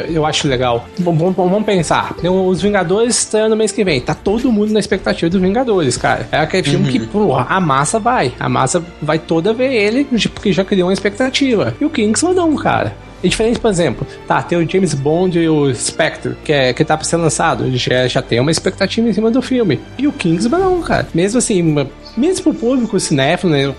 [0.09, 0.85] eu acho legal.
[0.99, 2.15] Vamos, vamos pensar.
[2.23, 3.99] Os Vingadores estão no mês que vem.
[4.01, 6.27] Tá todo mundo na expectativa dos Vingadores, cara.
[6.31, 6.91] É aquele filme uhum.
[6.91, 8.33] que, pô, a massa vai.
[8.39, 11.75] A massa vai toda ver ele, porque já criou uma expectativa.
[11.79, 12.95] E o Kingsman não, cara.
[13.23, 16.83] É diferente, por exemplo, tá, tem o James Bond e o Spectre, que, é, que
[16.83, 19.79] tá pra ser lançado, já, já tem uma expectativa em cima do filme.
[19.97, 21.07] E o Kingsman não, cara.
[21.13, 21.87] Mesmo assim,
[22.17, 23.75] mesmo pro público cinéfilo, né,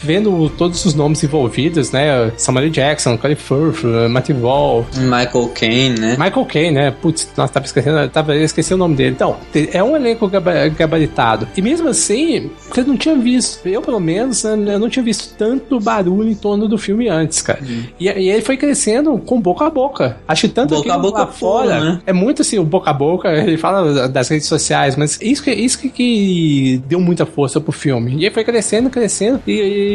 [0.00, 2.32] vendo todos os nomes envolvidos, né?
[2.36, 4.86] Samuel Jackson, Colin Firth, Matt Wall.
[4.96, 6.16] Michael Caine, né?
[6.18, 6.90] Michael Caine, né?
[6.90, 9.10] Putz, nossa, tava esquecendo, tava, esqueci o nome dele.
[9.10, 9.36] Então,
[9.72, 11.48] é um elenco gabaritado.
[11.56, 15.34] E mesmo assim, você não tinha visto, eu pelo menos, né, eu não tinha visto
[15.36, 17.60] tanto barulho em torno do filme antes, cara.
[17.62, 17.84] Hum.
[17.98, 20.16] E, e, ele foi crescendo com boca a boca.
[20.26, 22.00] Acho que tanto boca a boca lá fora, né?
[22.06, 25.52] é muito assim, o boca a boca, ele fala das redes sociais, mas isso que,
[25.52, 28.14] isso que, que deu muita força pro filme.
[28.16, 29.85] E ele foi crescendo, crescendo, e e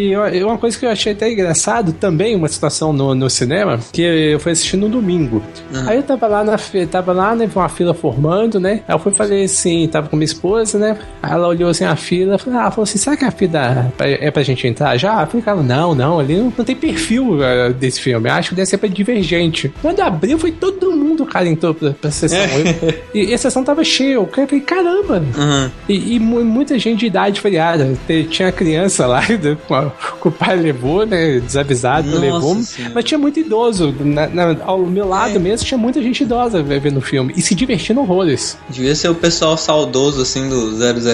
[0.45, 4.39] uma coisa que eu achei até engraçado também, uma situação no, no cinema, que eu
[4.39, 5.41] fui assistir no domingo.
[5.73, 5.89] Uhum.
[5.89, 6.57] Aí eu tava lá na
[6.89, 8.81] tava lá, né, uma fila formando, né?
[8.87, 10.97] Aí eu fui falei assim, tava com minha esposa, né?
[11.21, 14.31] Aí ela olhou assim a fila, falou, ah, falou assim, será que a fila é
[14.31, 15.21] pra gente entrar já?
[15.21, 18.29] Eu falei, cara, não, não, ali não, não tem perfil uh, desse filme.
[18.29, 19.71] Eu acho que deve ser pra divergente.
[19.81, 22.37] Quando abriu, foi todo mundo, cara, entrou pra, pra sessão.
[22.39, 23.01] É.
[23.13, 24.13] e, e, a sessão tava cheia.
[24.13, 25.23] Eu falei, caramba!
[25.37, 25.69] Uhum.
[25.87, 27.93] E, e, muita gente de idade variada.
[28.29, 29.21] Tinha criança lá
[29.67, 29.80] com a,
[30.23, 31.39] o pai levou, né?
[31.39, 32.55] Desavisado, Nossa levou.
[32.61, 32.93] Senhora.
[32.95, 33.93] Mas tinha muito idoso.
[33.99, 35.39] Na, na, ao meu lado é.
[35.39, 38.57] mesmo tinha muita gente idosa vendo o filme e se divertindo horrores.
[38.69, 40.71] Devia ser o pessoal saudoso, assim, do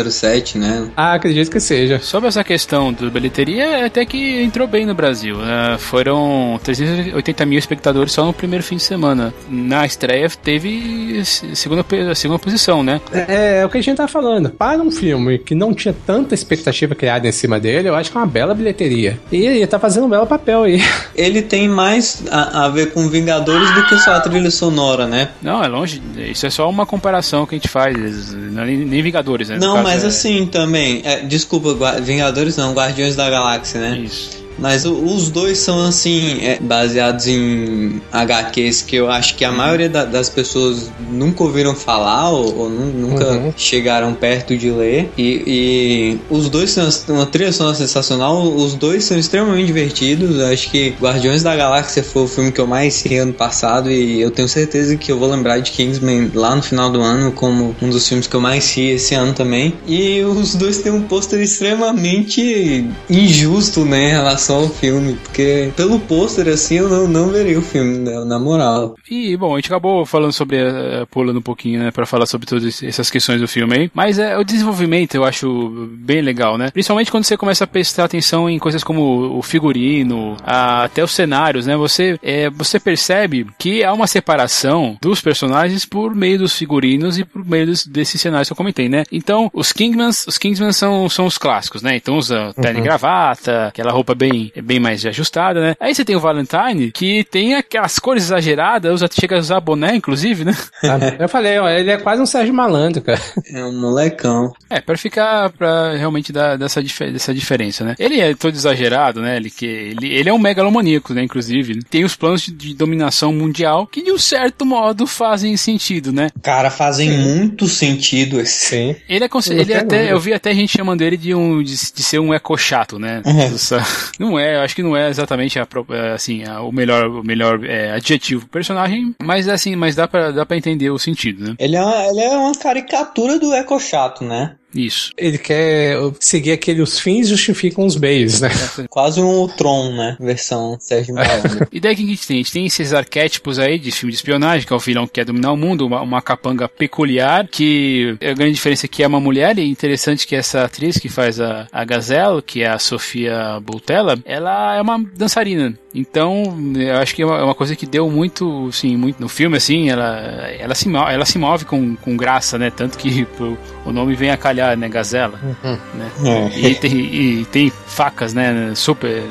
[0.10, 0.90] 007, né?
[0.96, 2.00] Ah, acredito que seja.
[2.00, 5.38] Sobre essa questão do bilheteria, é até que entrou bem no Brasil.
[5.38, 9.34] Uh, foram 380 mil espectadores só no primeiro fim de semana.
[9.50, 11.84] Na estreia teve segunda,
[12.16, 13.02] segunda posição, né?
[13.12, 14.50] É, é o que a gente tá falando.
[14.50, 18.18] Para um filme que não tinha tanta expectativa criada em cima dele, eu acho que
[18.18, 19.20] é uma bela bilheteria.
[19.32, 20.82] E ele tá fazendo um belo papel aí.
[21.16, 25.30] Ele tem mais a, a, ver com Vingadores do que só a trilha sonora, né?
[25.42, 26.02] Não, é longe.
[26.18, 28.34] Isso é só uma comparação que a gente faz.
[28.34, 29.58] Não é nem Vingadores, né?
[29.58, 30.08] Não, mas é...
[30.08, 31.02] assim também.
[31.04, 33.98] É, desculpa, Vingadores não, Guardiões da Galáxia, né?
[33.98, 34.47] Isso.
[34.58, 39.52] Mas o, os dois são, assim, é, baseados em HQs que eu acho que a
[39.52, 43.54] maioria da, das pessoas nunca ouviram falar ou, ou nunca uhum.
[43.56, 45.12] chegaram perto de ler.
[45.18, 48.42] E, e, os dois são uma trilha sonora sensacional.
[48.44, 50.38] Os dois são extremamente divertidos.
[50.38, 53.92] Eu acho que Guardiões da Galáxia foi o filme que eu mais ri ano passado.
[53.92, 57.32] E eu tenho certeza que eu vou lembrar de Kingsman lá no final do ano
[57.32, 59.74] como um dos filmes que eu mais ri esse ano também.
[59.88, 64.10] E os dois têm um pôster extremamente injusto, né?
[64.10, 67.98] Em relação relação ao filme, porque pelo pôster assim eu não, não veria o filme,
[67.98, 68.96] né, na moral.
[69.10, 72.48] E, bom, a gente acabou falando sobre, uh, pulando um pouquinho, né, pra falar sobre
[72.48, 76.72] todas essas questões do filme aí, mas é, o desenvolvimento eu acho bem legal, né?
[76.72, 81.12] Principalmente quando você começa a prestar atenção em coisas como o figurino, a, até os
[81.12, 81.76] cenários, né?
[81.76, 87.26] Você, é, você percebe que há uma separação dos personagens por meio dos figurinos e
[87.26, 89.04] por meio dos, desses cenários que eu comentei, né?
[89.12, 91.96] Então, os Kingmans, os Kingsman são, são os clássicos, né?
[91.96, 92.86] Então usa terno uhum.
[92.86, 95.76] e gravata, aquela roupa bem, bem mais ajustada, né?
[95.80, 99.96] Aí você tem o Valentine, que tem aquelas cores exageradas, usa, chega a usar boné,
[99.96, 100.56] inclusive, né?
[100.84, 103.22] Ah, eu falei, ó, ele é quase um Sérgio Malandro, cara.
[103.52, 104.54] É um molecão.
[104.70, 107.96] É, pra ficar, pra realmente dar dessa, dessa diferença, né?
[107.98, 109.38] Ele é todo exagerado, né?
[109.38, 111.24] Ele, que, ele, ele é um megalomaníaco, né?
[111.24, 111.84] Inclusive.
[111.84, 116.30] Tem os planos de, de dominação mundial que, de um certo modo, fazem sentido, né?
[116.42, 117.18] Cara, fazem Sim.
[117.18, 118.68] muito sentido esse.
[118.68, 118.96] Sim.
[119.08, 122.04] Ele é, ele é até, eu vi até gente chamando ele de um, de, de
[122.04, 123.22] ser um eco chato, né?
[123.26, 124.27] Uhum.
[124.28, 127.64] Não é, acho que não é exatamente a, é, assim, a, o melhor, o melhor
[127.64, 131.56] é, adjetivo personagem, mas assim, mas dá pra, dá entender o sentido, né?
[131.58, 134.56] Ele é, uma, ele é uma caricatura do eco chato, né?
[134.78, 135.12] Isso.
[135.18, 138.50] Ele quer seguir aquele os fins justificam os meios, né?
[138.90, 140.16] Quase um Tron, né?
[140.20, 141.68] Versão Sérgio Malandro.
[141.72, 142.38] e daí que a gente tem?
[142.38, 145.14] A gente tem esses arquétipos aí de filme de espionagem, que é o vilão que
[145.14, 149.08] quer dominar o mundo, uma, uma capanga peculiar, que a grande diferença é que é
[149.08, 152.70] uma mulher, e é interessante que essa atriz que faz a, a Gazelle, que é
[152.70, 155.74] a Sofia Boutella, ela é uma dançarina.
[155.94, 159.58] Então, eu acho que é uma, é coisa que deu muito, sim, muito no filme,
[159.58, 160.20] assim, ela,
[160.60, 162.70] ela, se, move, ela se move com, com graça, né?
[162.70, 163.26] Tanto que
[163.84, 164.90] o nome vem a calhar, né?
[164.90, 165.40] Gazela.
[165.44, 165.78] Uhum.
[165.94, 166.12] Né?
[166.26, 166.60] É.
[166.60, 168.74] E, tem, e tem facas, né?
[168.76, 169.24] Super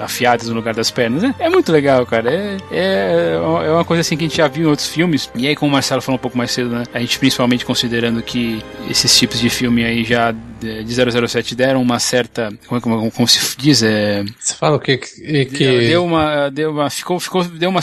[0.00, 1.22] afiadas no lugar das pernas.
[1.22, 1.34] Né?
[1.38, 2.30] É muito legal, cara.
[2.30, 5.30] É, é, é uma coisa assim que a gente já viu em outros filmes.
[5.34, 6.84] E aí, como o Marcelo falou um pouco mais cedo, né?
[6.92, 11.98] A gente principalmente considerando que esses tipos de filme aí já de 007 deram uma
[11.98, 12.52] certa.
[12.66, 13.82] Como, como, como se diz?
[13.82, 14.96] É, Você fala o que.
[14.98, 15.46] que...
[15.88, 16.48] Deu uma.
[16.50, 17.80] Deu uma ficou, ficou, deu uma,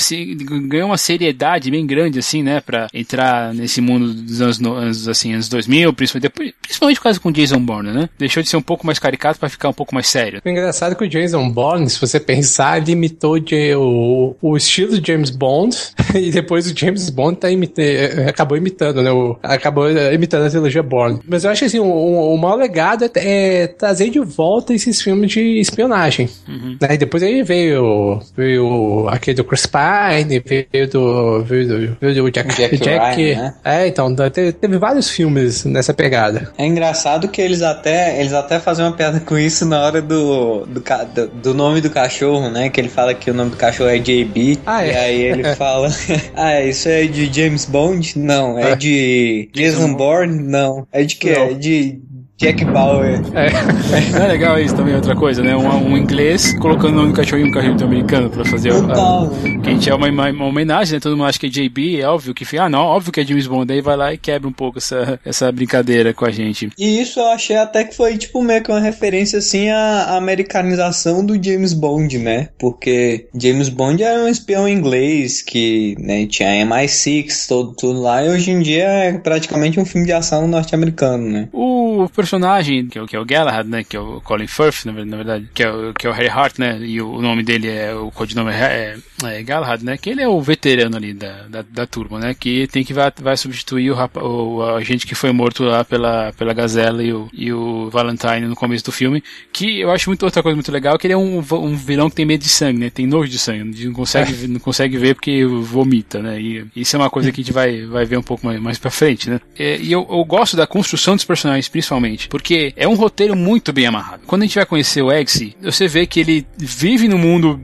[0.68, 2.60] ganhou uma seriedade bem grande, assim, né?
[2.62, 7.20] Pra entrar nesse mundo dos anos, anos, assim, anos 2000, principalmente, depois, principalmente por causa
[7.20, 8.10] com Jason Bourne, né?
[8.18, 10.42] Deixou de ser um pouco mais caricato para ficar um pouco mais sério.
[10.44, 14.58] O engraçado é que o Jason Bourne, se você pensar, ele imitou de, o, o
[14.58, 15.76] estilo de James Bond
[16.16, 17.82] e depois o James Bond tá imita,
[18.28, 19.12] acabou imitando, né?
[19.12, 21.20] O, acabou imitando a trilogia Bourne.
[21.28, 25.02] Mas eu acho assim, o, o, o maior legado é, é, trazer de volta esses
[25.02, 26.30] filmes de espionagem.
[26.48, 26.78] Uhum.
[26.80, 26.94] Né?
[26.94, 32.32] E depois aí veio, veio aquele do Chris Pine, veio do, veio do, veio do
[32.32, 33.54] Jack, Jack, Jack Ryan, né?
[33.64, 36.52] É, então, teve, teve, vários filmes nessa pegada.
[36.58, 40.66] É engraçado que eles até, eles até fazem uma piada com isso na hora do,
[40.66, 40.84] do,
[41.14, 42.70] do, do nome do cachorro, né?
[42.70, 44.60] Que ele fala que o nome do cachorro é JB.
[44.66, 44.92] Ah, é.
[44.92, 45.88] E aí ele fala,
[46.36, 48.20] ah, isso é de James Bond?
[48.20, 48.60] Não.
[48.60, 48.76] É, é.
[48.76, 50.44] de Jason Bourne?
[50.44, 50.88] Não.
[50.92, 51.30] É de que?
[51.30, 52.02] É de
[52.38, 53.22] Jack Bauer.
[53.34, 53.48] É.
[54.18, 55.56] é legal isso também, outra coisa, né?
[55.56, 59.70] Um, um inglês colocando o nome do cachorrinho um cachorro americano pra fazer a, Que
[59.70, 61.00] a gente é uma, uma, homenagem, né?
[61.00, 63.48] Todo mundo acha que é JB, é óbvio que ah, não, óbvio que é James
[63.48, 66.70] Bond, aí vai lá e quebra um pouco essa, essa brincadeira com a gente.
[66.78, 71.26] E isso eu achei até que foi, tipo, meio que uma referência, assim, à americanização
[71.26, 72.50] do James Bond, né?
[72.60, 78.30] Porque James Bond era um espião inglês que, né, tinha MI6, todo, tudo lá, e
[78.30, 81.50] hoje em dia é praticamente um filme de ação norte-americano, né?
[81.54, 83.84] O personagem, que é, que é o Galahad, né?
[83.84, 86.58] Que é o Colin Firth, na, verdade, que é o, que é o Harry Hart,
[86.58, 86.80] né?
[86.80, 89.98] E o, o nome dele é, o codinome é, é, é, Galahad, né?
[89.98, 92.34] Que ele é o veterano ali da, da, da turma, né?
[92.34, 96.32] Que tem que vai, vai substituir o, o a gente que foi morto lá pela,
[96.34, 99.22] pela Gazela e o, e o Valentine no começo do filme.
[99.52, 102.16] Que eu acho muito outra coisa muito legal, que ele é um, um vilão que
[102.16, 102.90] tem medo de sangue, né?
[102.90, 106.40] Tem nojo de sangue, não consegue, não consegue ver porque vomita, né?
[106.40, 108.78] E isso é uma coisa que a gente vai, vai ver um pouco mais, mais
[108.78, 109.42] pra frente, né?
[109.58, 113.72] É, e eu, eu gosto da construção dos personagens, principalmente porque é um roteiro muito
[113.72, 114.24] bem amarrado.
[114.26, 117.60] Quando a gente vai conhecer o Eggsy, você vê que ele vive no mundo,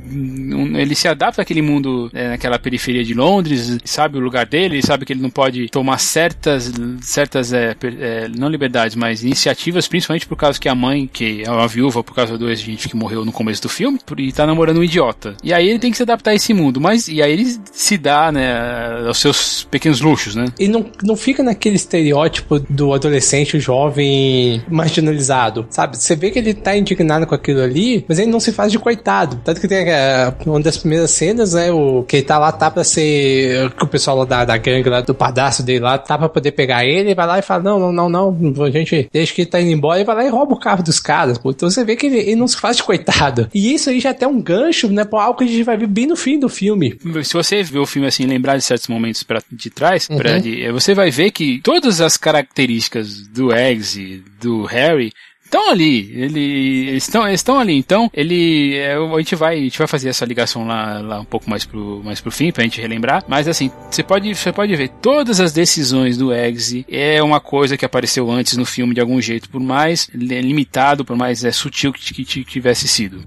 [0.75, 5.05] ele se adapta àquele mundo, é, naquela periferia de Londres, sabe o lugar dele, sabe
[5.05, 10.35] que ele não pode tomar certas, certas é, é, não liberdades, mas iniciativas, principalmente por
[10.35, 13.31] causa que a mãe, que é uma viúva por causa do ex-gente que morreu no
[13.31, 15.35] começo do filme, e tá namorando um idiota.
[15.43, 17.97] E aí ele tem que se adaptar a esse mundo, mas e aí ele se
[17.97, 20.45] dá, né, aos seus pequenos luxos, né?
[20.59, 25.97] E não, não fica naquele estereótipo do adolescente jovem marginalizado, sabe?
[25.97, 28.80] Você vê que ele tá indignado com aquilo ali, mas ele não se faz de
[28.80, 29.39] coitado.
[29.43, 31.71] Tanto que tem é, uma das primeiras cenas, né?
[31.71, 33.69] O que ele tá lá, tá pra ser.
[33.71, 36.52] Que o pessoal lá da, da gangue lá, do padastro dele lá, tá pra poder
[36.52, 39.49] pegar ele, vai lá e fala: Não, não, não, não, a gente deixa que ele
[39.49, 41.38] tá indo embora, e vai lá e rouba o carro dos caras.
[41.38, 41.52] Pô.
[41.52, 43.49] Então você vê que ele, ele, não se faz de coitado.
[43.54, 45.06] E isso aí já tem um gancho, né?
[45.06, 46.97] Pra algo que a gente vai ver bem no fim do filme.
[47.23, 50.17] Se você ver o filme assim, lembrar de certos momentos pra, de trás, uhum.
[50.17, 55.12] pra, de, você vai ver que todas as características do Eggsy, do Harry
[55.49, 56.12] estão ali.
[56.13, 57.75] Ele, eles estão estão ali.
[57.75, 58.75] Então, ele.
[58.78, 61.65] É, a, gente vai, a gente vai fazer essa ligação lá, lá um pouco mais
[61.65, 63.23] pro, mais pro fim, pra gente relembrar.
[63.28, 67.75] Mas assim, você pode, você pode ver, todas as decisões do Eggsy é uma coisa
[67.75, 71.91] que apareceu antes no filme de algum jeito, por mais limitado, por mais é, sutil
[71.91, 73.23] que, que tivesse sido.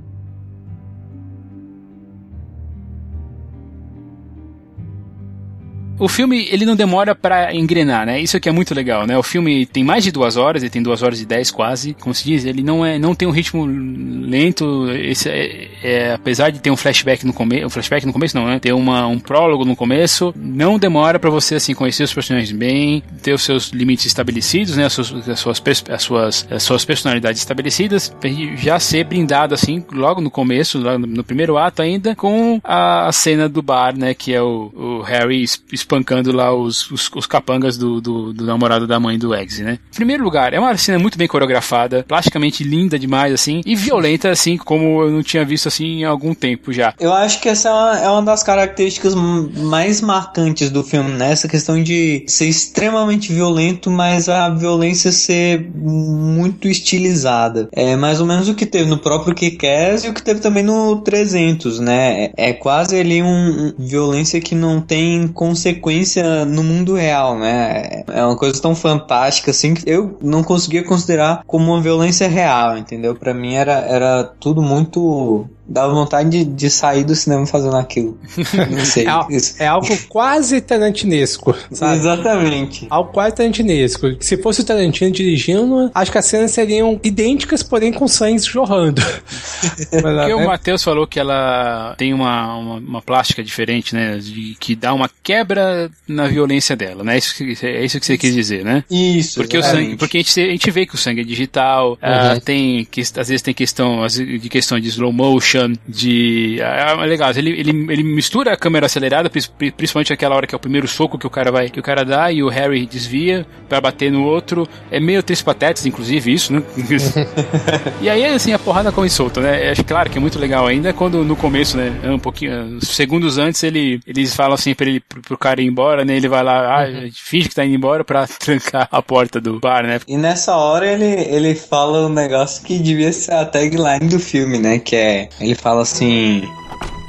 [6.03, 8.21] O filme ele não demora para engrenar, né?
[8.21, 9.17] Isso aqui é muito legal, né?
[9.17, 12.13] O filme tem mais de duas horas, ele tem duas horas e dez quase, como
[12.13, 14.91] se diz, ele não é, não tem um ritmo lento.
[14.91, 18.47] Esse é, é, apesar de ter um flashback no começo, um flashback no começo não,
[18.47, 18.59] né?
[18.59, 23.01] Ter uma, um prólogo no começo, não demora para você assim conhecer os personagens bem,
[23.23, 24.87] ter os seus limites estabelecidos, né?
[24.87, 28.13] As suas, as suas, as suas, as suas personalidades estabelecidas,
[28.57, 33.13] já ser brindado assim logo no começo, logo no primeiro ato ainda, com a, a
[33.13, 34.15] cena do bar, né?
[34.15, 35.45] Que é o, o Harry
[35.93, 39.79] espancando lá os, os, os capangas do, do, do, namorado da mãe do Eggsy, né?
[39.93, 44.31] Em primeiro lugar, é uma cena muito bem coreografada, plasticamente linda demais, assim, e violenta,
[44.31, 46.95] assim, como eu não tinha visto, assim, em algum tempo já.
[46.99, 51.33] Eu acho que essa é uma, é uma das características mais marcantes do filme, né?
[51.33, 57.69] Essa questão de ser extremamente violento, mas a violência ser muito estilizada.
[57.73, 60.63] É mais ou menos o que teve no próprio Kick-Ass e o que teve também
[60.63, 62.31] no 300, né?
[62.37, 68.03] É, é quase ali um, violência que não tem consequência consequência no mundo real, né?
[68.09, 72.77] É uma coisa tão fantástica assim que eu não conseguia considerar como uma violência real,
[72.77, 73.15] entendeu?
[73.15, 78.19] Para mim era, era tudo muito dava vontade de, de, sair do cinema fazendo aquilo.
[78.71, 79.07] Não sei.
[79.07, 81.97] é, é, algo quase tarantinesco, sabe?
[81.97, 82.87] Exatamente.
[82.91, 84.09] Algo quase tarantinesco.
[84.21, 89.03] Se fosse o Tarantino dirigindo, acho que as cenas seriam idênticas, porém com sangue jorrando.
[89.91, 94.19] Porque o Matheus falou que ela tem uma, uma, uma, plástica diferente, né?
[94.19, 97.19] De, que dá uma quebra na violência dela, né?
[97.19, 98.85] Isso, é isso que você quis dizer, né?
[98.91, 99.41] Isso.
[99.41, 102.37] Porque, o sangue, porque a, gente, a gente vê que o sangue é digital, uhum.
[102.37, 106.61] uh, tem, que, às vezes tem questão de questão de slow motion, de.
[106.61, 110.57] É, é legal, ele, ele, ele mistura a câmera acelerada, principalmente aquela hora que é
[110.57, 113.47] o primeiro soco que o cara vai, que o cara dá e o Harry desvia
[113.69, 114.69] para bater no outro.
[114.91, 116.63] É meio três patetas, inclusive, isso, né?
[118.01, 119.71] e aí, assim, a porrada come solta, né?
[119.71, 121.93] Acho claro que é muito legal ainda quando no começo, né?
[122.05, 126.05] Um pouquinho, segundos antes, ele, eles falam assim pra ele, pro, pro cara ir embora,
[126.05, 126.17] né?
[126.17, 127.11] Ele vai lá, ah, uhum.
[127.15, 130.01] finge que tá indo embora pra trancar a porta do bar, né?
[130.07, 134.59] E nessa hora ele, ele fala um negócio que devia ser a tagline do filme,
[134.59, 134.79] né?
[134.79, 136.43] Que é ele fala assim: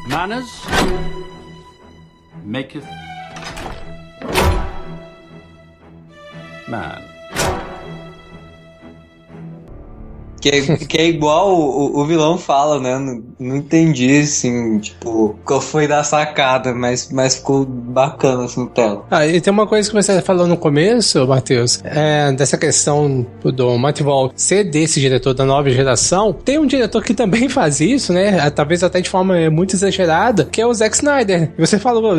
[0.09, 0.49] Manners
[2.43, 2.83] maketh
[6.67, 7.12] man.
[10.43, 12.99] Que é, que é igual o, o vilão fala, né?
[12.99, 18.67] Não, não, entendi, assim, tipo, qual foi da sacada, mas, mas ficou bacana, assim, no
[18.67, 19.05] tela.
[19.09, 23.77] Ah, e tem uma coisa que você falou no começo, Matheus, é, dessa questão do
[23.77, 26.33] Matt Wall ser desse diretor da nova geração.
[26.33, 28.49] Tem um diretor que também faz isso, né?
[28.49, 31.53] Talvez até de forma muito exagerada, que é o Zack Snyder.
[31.57, 32.15] Você falou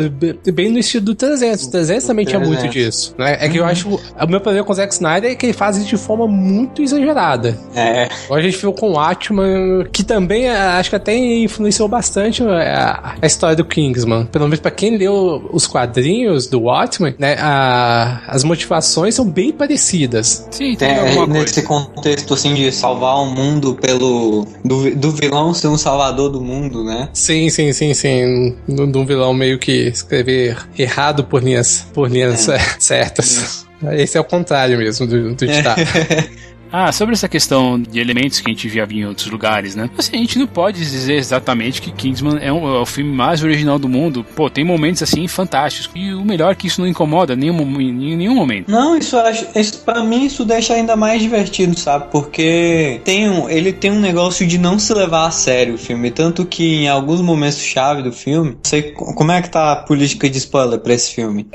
[0.51, 1.65] bem no estilo do 300.
[1.65, 2.47] O 300 também 300.
[2.47, 3.37] tinha muito disso, né?
[3.39, 3.65] É que uhum.
[3.65, 5.97] eu acho, o meu problema com o Zack Snyder é que ele faz isso de
[5.97, 7.55] forma muito exagerada.
[7.75, 8.09] É.
[8.25, 12.43] Agora a gente viu com o Atman, que também é, acho que até influenciou bastante
[12.43, 14.25] a, a história do Kingsman.
[14.25, 19.51] Pelo menos para quem leu os quadrinhos do Watchmen, né, a, as motivações são bem
[19.51, 20.47] parecidas.
[20.51, 21.41] Sim, tem é, alguma coisa.
[21.41, 24.47] Nesse contexto, assim, de salvar o mundo pelo...
[24.63, 27.09] Do, do vilão ser um salvador do mundo, né?
[27.13, 28.55] Sim, sim, sim, sim.
[28.67, 32.59] Do, do vilão meio que escrever errado por linhas, por linhas é.
[32.79, 33.25] certas.
[33.25, 33.65] Isso.
[33.91, 35.81] Esse é o contrário mesmo do, do ditado.
[36.77, 39.89] Ah, sobre essa questão de elementos que a gente via em outros lugares, né?
[39.97, 43.41] Assim, a gente não pode dizer exatamente que Kingsman é, um, é, o filme mais
[43.41, 44.25] original do mundo.
[44.35, 45.89] Pô, tem momentos assim fantásticos.
[45.95, 48.69] E o melhor é que isso não incomoda em nenhum, em nenhum momento.
[48.69, 49.15] Não, isso,
[49.55, 52.11] isso para mim isso deixa ainda mais divertido, sabe?
[52.11, 56.11] Porque tem um, ele tem um negócio de não se levar a sério o filme.
[56.11, 60.29] Tanto que em alguns momentos chave do filme, sei como é que tá a política
[60.29, 61.47] de spoiler pra esse filme.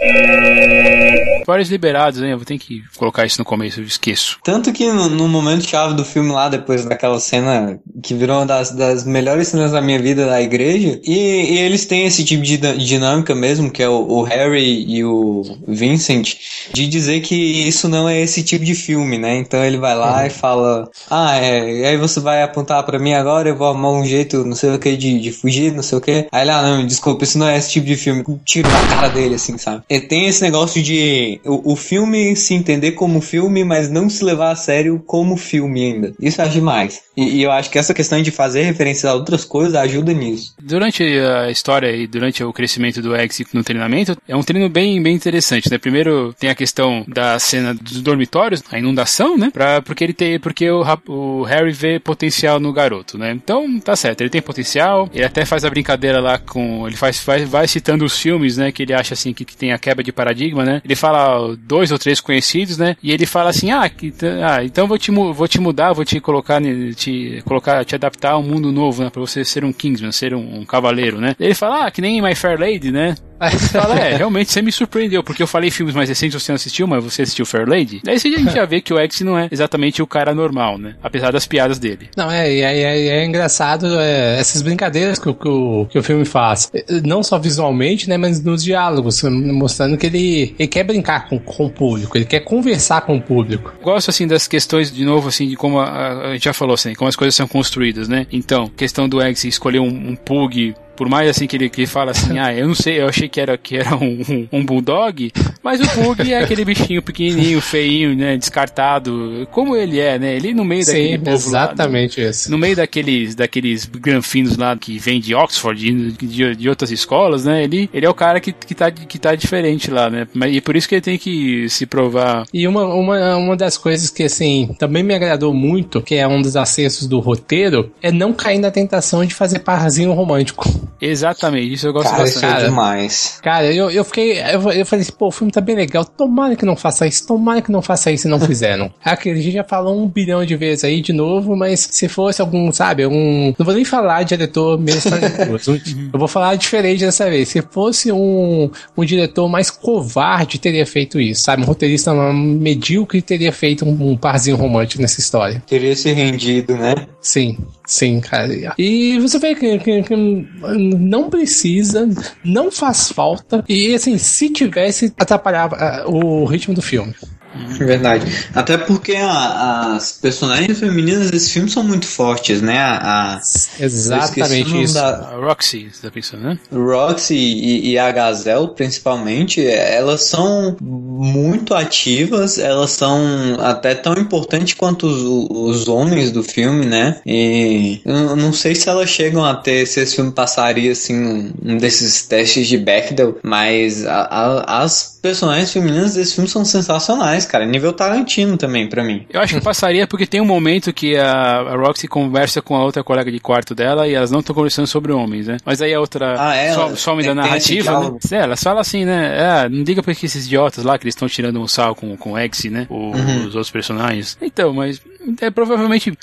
[1.40, 2.32] Spoilers liberados, né?
[2.32, 4.38] Eu vou ter que colocar isso no começo, eu esqueço.
[4.42, 8.46] Tanto que no, no momento chave do filme lá, depois daquela cena que virou uma
[8.46, 11.00] das, das melhores cenas da minha vida da igreja.
[11.04, 15.04] E, e eles têm esse tipo de dinâmica mesmo, que é o, o, Harry e
[15.04, 16.36] o Vincent,
[16.72, 19.36] de dizer que isso não é esse tipo de filme, né?
[19.36, 20.26] Então ele vai lá uhum.
[20.26, 23.92] e fala: Ah, é, e aí você vai apontar para mim agora, eu vou arrumar
[23.92, 26.26] um jeito, não sei o que, de, de fugir, não sei o que.
[26.32, 28.24] Aí ele, ah, não, desculpa, isso não é esse tipo de filme.
[28.44, 29.82] Tiro na cara dele, assim, sabe?
[29.88, 34.24] E tem esse negócio de o, o filme se entender como filme, mas não se
[34.24, 36.12] levar a sério como filme ainda.
[36.20, 37.02] Isso acho demais.
[37.16, 40.54] E, e eu acho que essa questão de fazer referências a outras coisas ajuda nisso.
[40.60, 45.02] Durante a história e durante o crescimento do X no treinamento, é um treino bem,
[45.02, 45.78] bem interessante, né?
[45.78, 49.50] Primeiro tem a questão da cena dos dormitórios, a inundação, né?
[49.52, 53.32] Pra, porque ele tem, porque o, o Harry vê potencial no garoto, né?
[53.32, 57.18] Então tá certo, ele tem potencial, ele até faz a brincadeira lá com, ele faz,
[57.18, 58.72] faz vai citando os filmes, né?
[58.72, 60.80] Que ele acha assim que, que tem a quebra de paradigma, né?
[60.84, 62.96] Ele fala dois ou três conhecidos, né?
[63.02, 64.12] E ele fala assim, ah, que,
[64.42, 66.60] ah então vou te, vou te mudar, vou te colocar,
[66.96, 69.10] te colocar, te adaptar a um mundo novo, né?
[69.10, 71.34] Pra você ser um Kingsman, ser um, um cavaleiro, né?
[71.38, 73.14] Ele fala, ah, que nem My Fair Lady, né?
[73.48, 76.56] Você fala, é, realmente você me surpreendeu, porque eu falei filmes mais recentes, você não
[76.56, 78.00] assistiu, mas você assistiu Fair Lady.
[78.04, 80.96] Daí a gente já vê que o X não é exatamente o cara normal, né?
[81.02, 82.10] Apesar das piadas dele.
[82.16, 86.24] Não, é, é, é, é engraçado é, essas brincadeiras que, que, o, que o filme
[86.24, 86.70] faz.
[87.04, 91.66] Não só visualmente, né, mas nos diálogos, mostrando que ele, ele quer brincar com, com
[91.66, 93.74] o público, ele quer conversar com o público.
[93.82, 96.94] Gosto, assim, das questões, de novo, assim, de como a, a gente já falou, assim,
[96.94, 98.26] como as coisas são construídas, né?
[98.30, 102.10] Então, questão do X escolher um, um Pug por mais assim que ele, que fala
[102.10, 105.32] assim, ah, eu não sei, eu achei que era, que era um, um, um bulldog,
[105.62, 110.52] mas o Pug é aquele bichinho pequenininho, feinho, né, descartado, como ele é, né, ele
[110.52, 112.50] no meio Sim, daquele povo exatamente lá, isso.
[112.50, 117.46] No meio daqueles, daqueles granfinos lá que vem de Oxford, de, de, de, outras escolas,
[117.46, 120.60] né, ele, ele é o cara que, que, tá, que tá diferente lá, né, e
[120.60, 122.44] por isso que ele tem que se provar.
[122.52, 126.42] E uma, uma, uma das coisas que, assim, também me agradou muito, que é um
[126.42, 130.89] dos acessos do roteiro, é não cair na tentação de fazer parzinho romântico.
[131.00, 132.40] Exatamente, isso eu gosto cara, bastante.
[132.40, 133.38] Cara, demais.
[133.42, 134.38] Cara, eu, eu fiquei.
[134.38, 136.04] Eu, eu falei assim, pô, o filme tá bem legal.
[136.04, 138.92] Tomara que não faça isso, tomara que não faça isso e não fizeram.
[139.04, 142.40] Aquele, a gente já falou um bilhão de vezes aí de novo, mas se fosse
[142.40, 143.54] algum, sabe, um.
[143.58, 145.10] Não vou nem falar de diretor mesmo
[146.12, 147.48] Eu vou falar diferente dessa vez.
[147.48, 151.62] Se fosse um, um diretor mais covarde, teria feito isso, sabe?
[151.62, 155.62] Um roteirista medíocre teria feito um, um parzinho romântico nessa história.
[155.66, 156.94] Teria se rendido, né?
[157.20, 157.58] Sim.
[157.86, 158.74] Sim, cara.
[158.78, 162.08] E você vê que, que, que, não precisa,
[162.44, 163.64] não faz falta.
[163.68, 167.14] E assim, se tivesse, atrapalhava uh, o ritmo do filme.
[167.54, 168.26] Verdade.
[168.54, 172.78] Até porque a, as personagens femininas desse filme são muito fortes, né?
[172.78, 173.40] A,
[173.78, 174.94] Exatamente isso.
[174.94, 176.58] Da, a Roxy, você tá pensando, né?
[176.72, 183.20] Roxy e, e, a Gazelle, principalmente, elas são muito ativas, elas são
[183.60, 187.20] até tão importantes quanto os, os homens do filme, né?
[187.26, 191.76] E eu não sei se elas chegam a ter, se esse filme passaria, assim, um
[191.76, 197.64] desses testes de Bechdel, mas a, a, as personagens femininas desse filme são sensacionais, cara.
[197.66, 199.26] Nível Tarantino também, para mim.
[199.30, 202.84] Eu acho que passaria porque tem um momento que a, a Roxy conversa com a
[202.84, 205.58] outra colega de quarto dela e elas não estão conversando sobre homens, né?
[205.64, 208.18] Mas aí a outra ah, é, some, some da narrativa, né?
[208.30, 209.64] É, elas falam assim, né?
[209.64, 212.16] É, não diga pra que esses idiotas lá que eles estão tirando um sal com,
[212.16, 212.86] com o X, né?
[212.88, 213.46] O, uhum.
[213.46, 214.38] Os outros personagens.
[214.40, 215.00] Então, mas
[215.40, 216.16] é, provavelmente,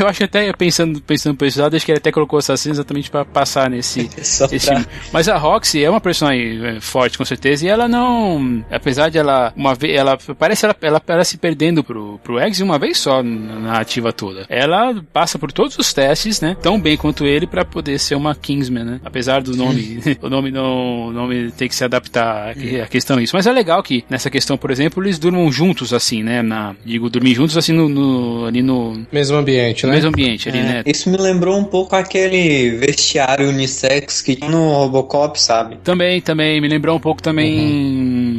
[0.00, 2.74] eu acho até pensando, pensando por esse lado, acho que ele até colocou essa cena
[2.74, 4.86] exatamente para passar nesse, esse filme.
[5.12, 8.38] Mas a Roxy é uma personagem é, forte, com certeza, e ela não,
[8.70, 12.78] apesar de ela, uma vez, ela parece ela, ela parece perdendo pro, pro Eggs uma
[12.78, 14.46] vez só na narrativa toda.
[14.48, 18.34] Ela passa por todos os testes, né, tão bem quanto ele para poder ser uma
[18.34, 22.86] Kingsman, né, apesar do nome, o nome não, o nome tem que se adaptar à
[22.86, 23.36] questão isso.
[23.36, 27.10] Mas é legal que nessa questão, por exemplo, eles durmam juntos assim, né, na, digo,
[27.10, 29.94] dormir juntos assim no, no ali no mesmo ambiente, né?
[29.94, 30.82] Mesmo ambiente ali, é, né?
[30.86, 35.76] Isso me lembrou um pouco aquele vestiário unissex que tinha no Robocop, sabe?
[35.82, 38.33] Também, também me lembrou um pouco também uhum.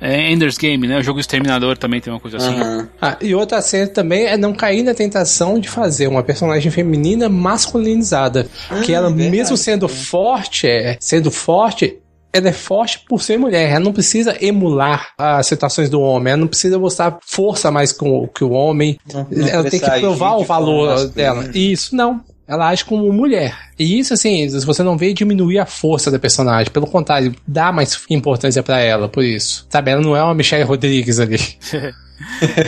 [0.00, 0.98] É, Ender's Game, né?
[0.98, 2.60] O jogo Exterminador também tem uma coisa assim.
[2.60, 2.86] Uhum.
[3.00, 7.28] Ah, e outra cena também é não cair na tentação de fazer uma personagem feminina
[7.28, 11.98] masculinizada, ah, que ela verdade, mesmo sendo forte, é, sendo forte,
[12.32, 13.70] ela é forte por ser mulher.
[13.70, 16.32] Ela não precisa emular as situações do homem.
[16.32, 18.98] Ela não precisa mostrar força mais que o, que o homem.
[19.12, 21.50] Não, não ela tem que provar o valor dela.
[21.54, 22.22] E isso não.
[22.48, 23.54] Ela age como mulher.
[23.78, 26.72] E isso, assim, você não vê diminuir a força da personagem.
[26.72, 29.66] Pelo contrário, dá mais importância para ela, por isso.
[29.68, 31.38] Sabe, ela não é uma Michelle Rodrigues ali.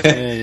[0.05, 0.40] é.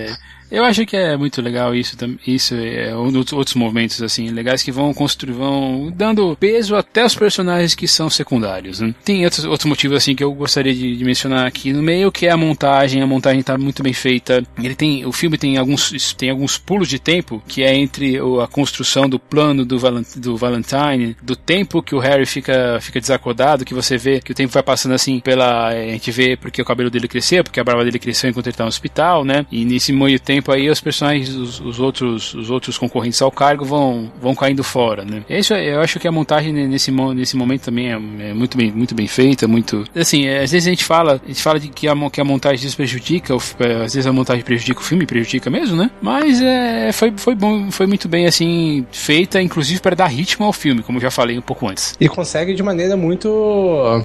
[0.50, 1.96] Eu acho que é muito legal isso,
[2.26, 7.76] isso é outros movimentos assim legais que vão construir, vão dando peso até os personagens
[7.76, 8.80] que são secundários.
[8.80, 8.96] Né?
[9.04, 12.28] Tem outros, outros motivos assim que eu gostaria de, de, mencionar aqui no meio, que
[12.28, 13.02] é a montagem.
[13.02, 14.44] A montagem está muito bem feita.
[14.62, 18.48] Ele tem, o filme tem alguns, tem alguns pulos de tempo que é entre a
[18.48, 19.78] construção do plano do,
[20.18, 24.36] do Valentine, do tempo que o Harry fica, fica desacordado, que você vê que o
[24.36, 27.64] tempo vai passando assim pela, a gente vê porque o cabelo dele cresceu, porque a
[27.64, 29.46] barba dele cresceu enquanto ele está no hospital, né?
[29.52, 33.32] E nesse meio tempo tempo aí os personagens, os, os, outros, os outros concorrentes ao
[33.32, 35.24] cargo vão, vão caindo fora, né?
[35.30, 37.94] Isso eu acho que a montagem nesse, nesse momento também é,
[38.30, 39.84] é muito, bem, muito bem feita, muito.
[39.96, 42.24] Assim, é, às vezes a gente fala, a gente fala de que a, que a
[42.24, 45.90] montagem prejudica, é, às vezes a montagem prejudica o filme, prejudica mesmo, né?
[46.02, 50.54] Mas é, foi, foi bom, foi muito bem assim feita, inclusive para dar ritmo ao
[50.54, 51.96] filme, como já falei um pouco antes.
[52.00, 53.30] E consegue de maneira muito,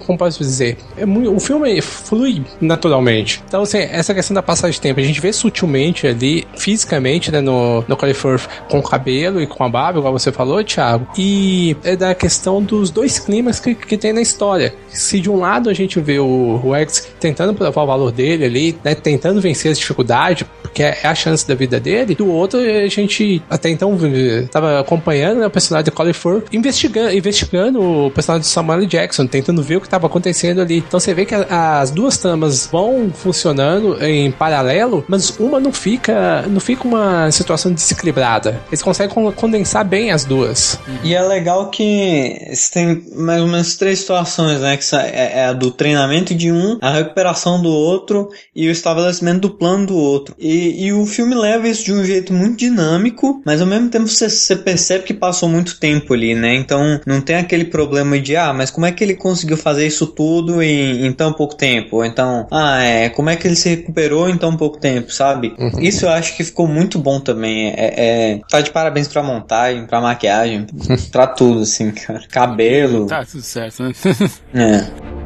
[0.07, 3.43] como posso dizer, é muito, o filme flui naturalmente.
[3.47, 7.41] Então, assim, essa questão da passagem de tempo, a gente vê sutilmente ali, fisicamente, né,
[7.41, 11.09] no, no California, com o cabelo e com a barba, igual você falou, Thiago.
[11.19, 14.73] E é da questão dos dois climas que, que tem na história.
[14.89, 16.73] Se de um lado a gente vê o, o
[17.19, 21.47] tentando provar o valor dele ali, né, tentando vencer as dificuldades, porque é a chance
[21.47, 23.99] da vida dele, do outro a gente até então
[24.43, 29.27] estava acompanhando né, o personagem de Colin Firth, investigando, investigando o personagem de Samuel Jackson,
[29.27, 30.79] tentando ver o que estava acontecendo ali.
[30.79, 35.73] Então você vê que a, as duas tramas vão funcionando em paralelo, mas uma não
[35.73, 36.12] fica,
[36.49, 38.61] não fica uma situação desequilibrada.
[38.69, 40.79] Eles conseguem condensar bem as duas.
[41.03, 44.77] E é legal que tem mais ou menos três situações, né?
[44.77, 49.41] Que é, é a do treinamento de um, a recuperação do outro e o estabelecimento
[49.41, 50.35] do plano do outro.
[50.39, 54.07] E, e o filme leva isso de um jeito muito dinâmico, mas ao mesmo tempo
[54.07, 56.55] você, você percebe que passou muito tempo ali, né?
[56.55, 60.07] Então não tem aquele problema de, ah, mas como é que ele conseguiu fazer isso
[60.07, 61.97] tudo em, em tão pouco tempo?
[61.97, 65.55] Ou então, ah, é, como é que ele se recuperou em tão pouco tempo, sabe?
[65.59, 65.81] Uhum.
[65.81, 67.71] Isso eu acho que ficou muito bom também.
[67.71, 70.67] É, é, tá de parabéns pra montagem, pra maquiagem,
[71.11, 72.23] pra tudo, assim, cara.
[72.31, 73.07] Cabelo.
[73.07, 73.93] Tá tudo certo, né?
[74.55, 75.22] é.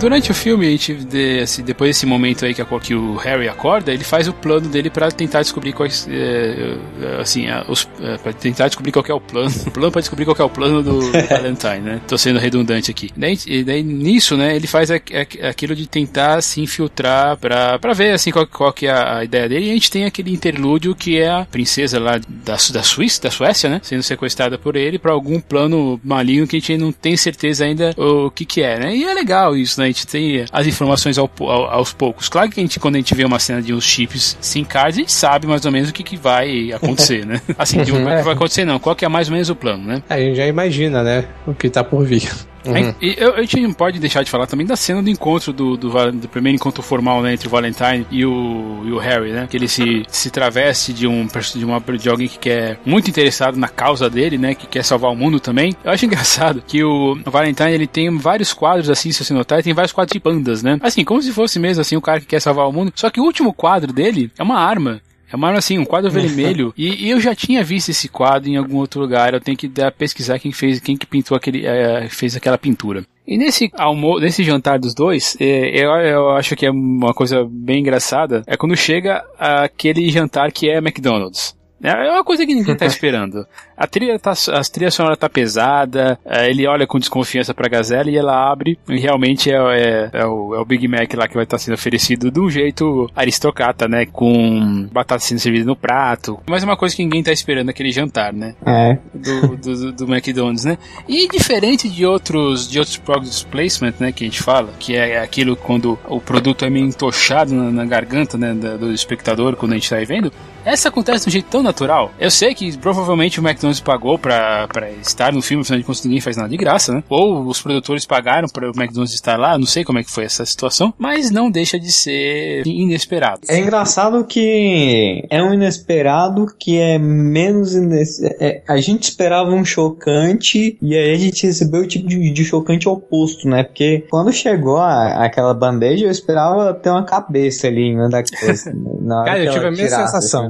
[0.00, 3.16] Durante o filme, a gente, de, assim, depois desse momento aí que, a, que, o
[3.16, 6.74] Harry acorda, ele faz o plano dele para tentar descobrir quais, é,
[7.20, 10.36] assim, os, é, para tentar descobrir qual é o plano, o plano para descobrir qual
[10.38, 12.00] é o plano do Valentine, né?
[12.08, 13.10] Tô sendo redundante aqui.
[13.14, 18.12] Daí, daí nisso, né, ele faz a, a, aquilo de tentar se infiltrar para ver
[18.12, 19.66] assim qual, qual que é a, ideia dele.
[19.66, 23.30] E a gente tem aquele interlúdio que é a princesa lá da, da Suíça, da
[23.30, 27.18] Suécia, né, sendo sequestrada por ele para algum plano maligno que a gente não tem
[27.18, 28.96] certeza ainda o que que é, né?
[28.96, 29.89] E é legal isso, né?
[29.90, 32.28] Gente tem as informações ao, ao, aos poucos.
[32.28, 34.98] Claro que a gente, quando a gente vê uma cena de uns chips sem cards,
[34.98, 37.40] a gente sabe mais ou menos o que, que vai acontecer, né?
[37.58, 38.18] Assim, de um, é.
[38.18, 40.02] que vai acontecer não, qual que é mais ou menos o plano, né?
[40.08, 41.24] É, a gente já imagina, né?
[41.46, 42.28] O que tá por vir.
[42.64, 42.94] Uhum.
[43.00, 45.76] E eu, a gente não pode deixar de falar também da cena do encontro do,
[45.76, 49.46] do, do primeiro encontro formal né, entre o Valentine e o, e o Harry, né?
[49.48, 53.56] Que ele se, se traveste de um de, uma, de alguém que quer muito interessado
[53.56, 54.54] na causa dele, né?
[54.54, 55.74] Que quer salvar o mundo também.
[55.84, 59.72] Eu acho engraçado que o, Valentine ele tem vários quadros assim, se você notar, tem
[59.72, 60.78] vários quadros de pandas, né?
[60.82, 62.92] Assim, como se fosse mesmo assim o cara que quer salvar o mundo.
[62.94, 65.00] Só que o último quadro dele é uma arma.
[65.32, 66.72] Uma assim, um quadro vermelho.
[66.76, 69.32] E, e, eu já tinha visto esse quadro em algum outro lugar.
[69.32, 73.04] Eu tenho que dar, pesquisar quem fez, quem que pintou aquele, é, fez aquela pintura.
[73.26, 77.46] E nesse almoço, nesse jantar dos dois, é, eu, eu acho que é uma coisa
[77.48, 78.42] bem engraçada.
[78.46, 81.56] É quando chega aquele jantar que é McDonald's.
[81.82, 83.46] É uma coisa que ninguém tá esperando.
[83.76, 88.10] A trilha tá, a trilha sonora tá pesada, é, ele olha com desconfiança pra Gazela
[88.10, 91.34] e ela abre, e realmente é, é, é, o, é o Big Mac lá que
[91.34, 94.04] vai estar tá sendo oferecido de um jeito aristocrata, né?
[94.04, 96.38] Com batata sendo servida no prato.
[96.46, 98.54] Mas é uma coisa que ninguém tá esperando naquele jantar, né?
[98.66, 98.98] É.
[99.14, 100.76] Do, do, do, McDonald's, né?
[101.08, 104.12] E diferente de outros, de outros product placement, né?
[104.12, 107.84] Que a gente fala, que é aquilo quando o produto é meio entochado na, na
[107.86, 108.52] garganta, né?
[108.52, 110.30] Do espectador, quando a gente tá vendo,
[110.64, 112.10] essa acontece de um jeito tão natural.
[112.18, 116.04] Eu sei que provavelmente o McDonald's pagou pra, pra estar no filme, afinal de contas
[116.04, 117.02] ninguém faz nada de graça, né?
[117.08, 120.24] Ou os produtores pagaram para o McDonald's estar lá, não sei como é que foi
[120.24, 123.42] essa situação, mas não deixa de ser inesperado.
[123.48, 128.36] É engraçado que é um inesperado que é menos inesperado.
[128.40, 132.44] É, a gente esperava um chocante e aí a gente recebeu o tipo de, de
[132.44, 133.62] chocante oposto, né?
[133.62, 138.22] Porque quando chegou a, aquela bandeja, eu esperava ter uma cabeça ali em uma da
[138.22, 138.72] coisa.
[139.24, 140.49] Cara, eu tive a mesma sensação.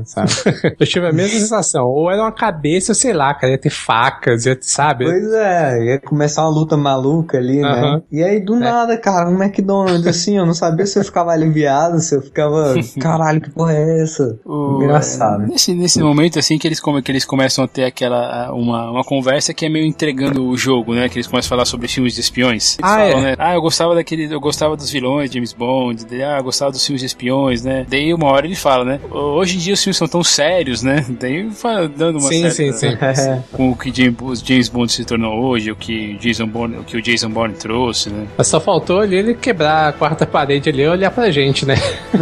[0.78, 1.86] Eu tive a mesma sensação.
[1.86, 5.05] Ou era uma cabeça, sei lá, cara, ia ter facas, ia, sabe?
[5.05, 8.03] Pois é, ia começar uma luta maluca ali, né?
[8.11, 8.59] E aí, do é.
[8.59, 12.74] nada, cara, um McDonald's, assim, eu não sabia se eu ficava aliviado, se eu ficava,
[13.01, 14.38] caralho, que porra é essa?
[14.44, 15.46] O, Engraçado.
[15.46, 19.53] Nesse, nesse momento, assim, que eles, que eles começam a ter aquela, uma, uma conversa
[19.55, 21.09] que é meio entregando o jogo, né?
[21.09, 22.78] Que eles começam a falar sobre filmes de espiões.
[22.78, 23.22] Eles ah, falam, é?
[23.22, 23.36] né?
[23.38, 27.01] Ah, eu gostava daquele, eu gostava dos vilões, James Bond, ah, eu gostava dos filmes
[27.01, 27.86] de espiões, né?
[27.88, 29.01] Daí uma hora ele fala, né?
[29.11, 31.05] Hoje em dia os filmes são tão sérios, né?
[31.18, 31.51] Tem
[31.97, 32.55] dando uma sim, certa...
[32.55, 33.43] Sim, sim, sim.
[33.53, 37.03] Com o que James Bond se tornou hoje, o que, Jason Bond, o que o
[37.03, 38.26] Jason Bourne trouxe, né?
[38.36, 41.74] Mas só faltou ali ele quebrar a quarta parede ali e olhar pra gente, né?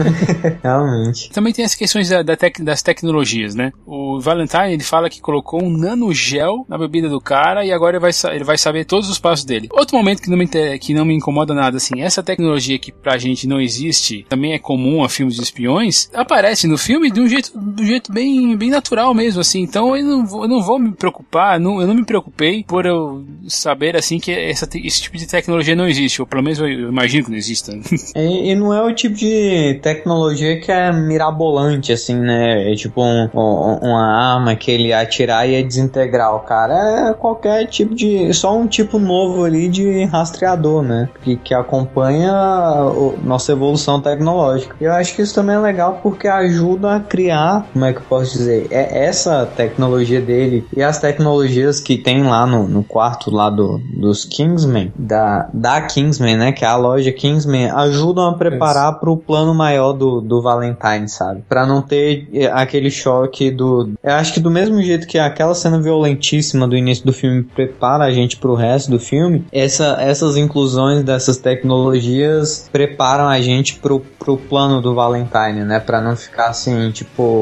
[0.63, 1.31] Realmente.
[1.31, 3.73] Também tem as questões da, da tec, das tecnologias, né?
[3.87, 8.01] O Valentine, ele fala que colocou um nanogel na bebida do cara e agora ele
[8.01, 9.69] vai, ele vai saber todos os passos dele.
[9.73, 10.49] Outro momento que não, me,
[10.79, 14.59] que não me incomoda nada, assim, essa tecnologia que pra gente não existe, também é
[14.59, 18.71] comum a filmes de espiões, aparece no filme de um jeito, um jeito bem, bem
[18.71, 19.63] natural mesmo, assim.
[19.63, 22.87] Então eu não vou, eu não vou me preocupar, não, eu não me preocupei por
[22.87, 26.69] eu saber, assim, que essa, esse tipo de tecnologia não existe, ou pelo menos eu
[26.69, 27.73] imagino que não exista.
[28.17, 32.73] E, e não é o tipo de tecnologia que é mirabolante, assim, né?
[32.73, 37.11] É tipo um, um, uma arma que ele atirar e é desintegrar o cara.
[37.11, 38.33] É qualquer tipo de.
[38.33, 41.09] Só um tipo novo ali de rastreador, né?
[41.23, 42.93] Que, que acompanha a
[43.23, 44.75] nossa evolução tecnológica.
[44.81, 48.05] Eu acho que isso também é legal porque ajuda a criar, como é que eu
[48.09, 48.67] posso dizer?
[48.71, 53.79] É essa tecnologia dele e as tecnologias que tem lá no, no quarto lá do,
[53.97, 56.53] dos Kingsmen, da, da Kingsmen, né?
[56.53, 61.09] Que é a loja Kingsmen, ajudam a preparar para o plano maior do, do Valentine,
[61.09, 61.43] sabe?
[61.49, 63.91] Para não ter eh, aquele choque do.
[64.03, 68.05] Eu acho que do mesmo jeito que aquela cena violentíssima do início do filme prepara
[68.05, 74.01] a gente pro resto do filme, essa, essas inclusões dessas tecnologias preparam a gente pro,
[74.01, 75.81] pro plano do Valentine, né?
[75.81, 77.38] Para não ficar assim, tipo,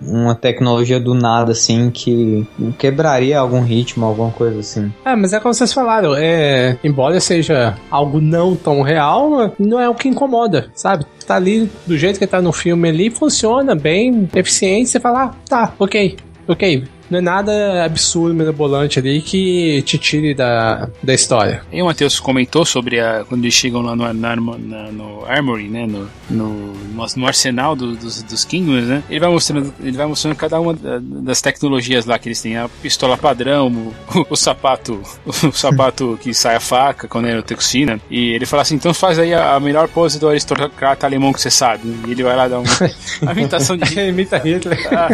[0.00, 2.46] uma tecnologia do nada, assim, que
[2.78, 4.92] quebraria algum ritmo, alguma coisa assim.
[5.04, 9.88] É, mas é como vocês falaram, é, embora seja algo não tão real, não é
[9.88, 11.06] o que incomoda, sabe?
[11.26, 15.34] Tá ali do jeito que tá no filme ali, funciona bem, eficiente, você fala, ah,
[15.48, 16.16] tá, ok,
[16.46, 21.62] ok, não é nada absurdo, mirabolante ali que te tire da, da história.
[21.72, 25.68] E o Matheus comentou sobre a, quando eles chegam lá no, na, na, no Armory,
[25.68, 25.86] né?
[25.86, 26.72] No, no,
[27.16, 29.02] no arsenal do, dos, dos Kingdoms, né?
[29.08, 32.56] Ele vai mostrando, ele vai mostrando cada uma das tecnologias lá que eles têm.
[32.56, 37.42] A pistola padrão, o, o sapato, o sapato que sai a faca quando é o
[37.42, 38.00] Texina.
[38.10, 41.40] E ele fala assim: então faz aí a, a melhor pose do aristocrata alemão que
[41.40, 41.82] você sabe.
[42.06, 43.94] E ele vai lá dar uma, imitação de.
[44.04, 44.78] Imita Hitler.
[44.92, 45.08] Ah,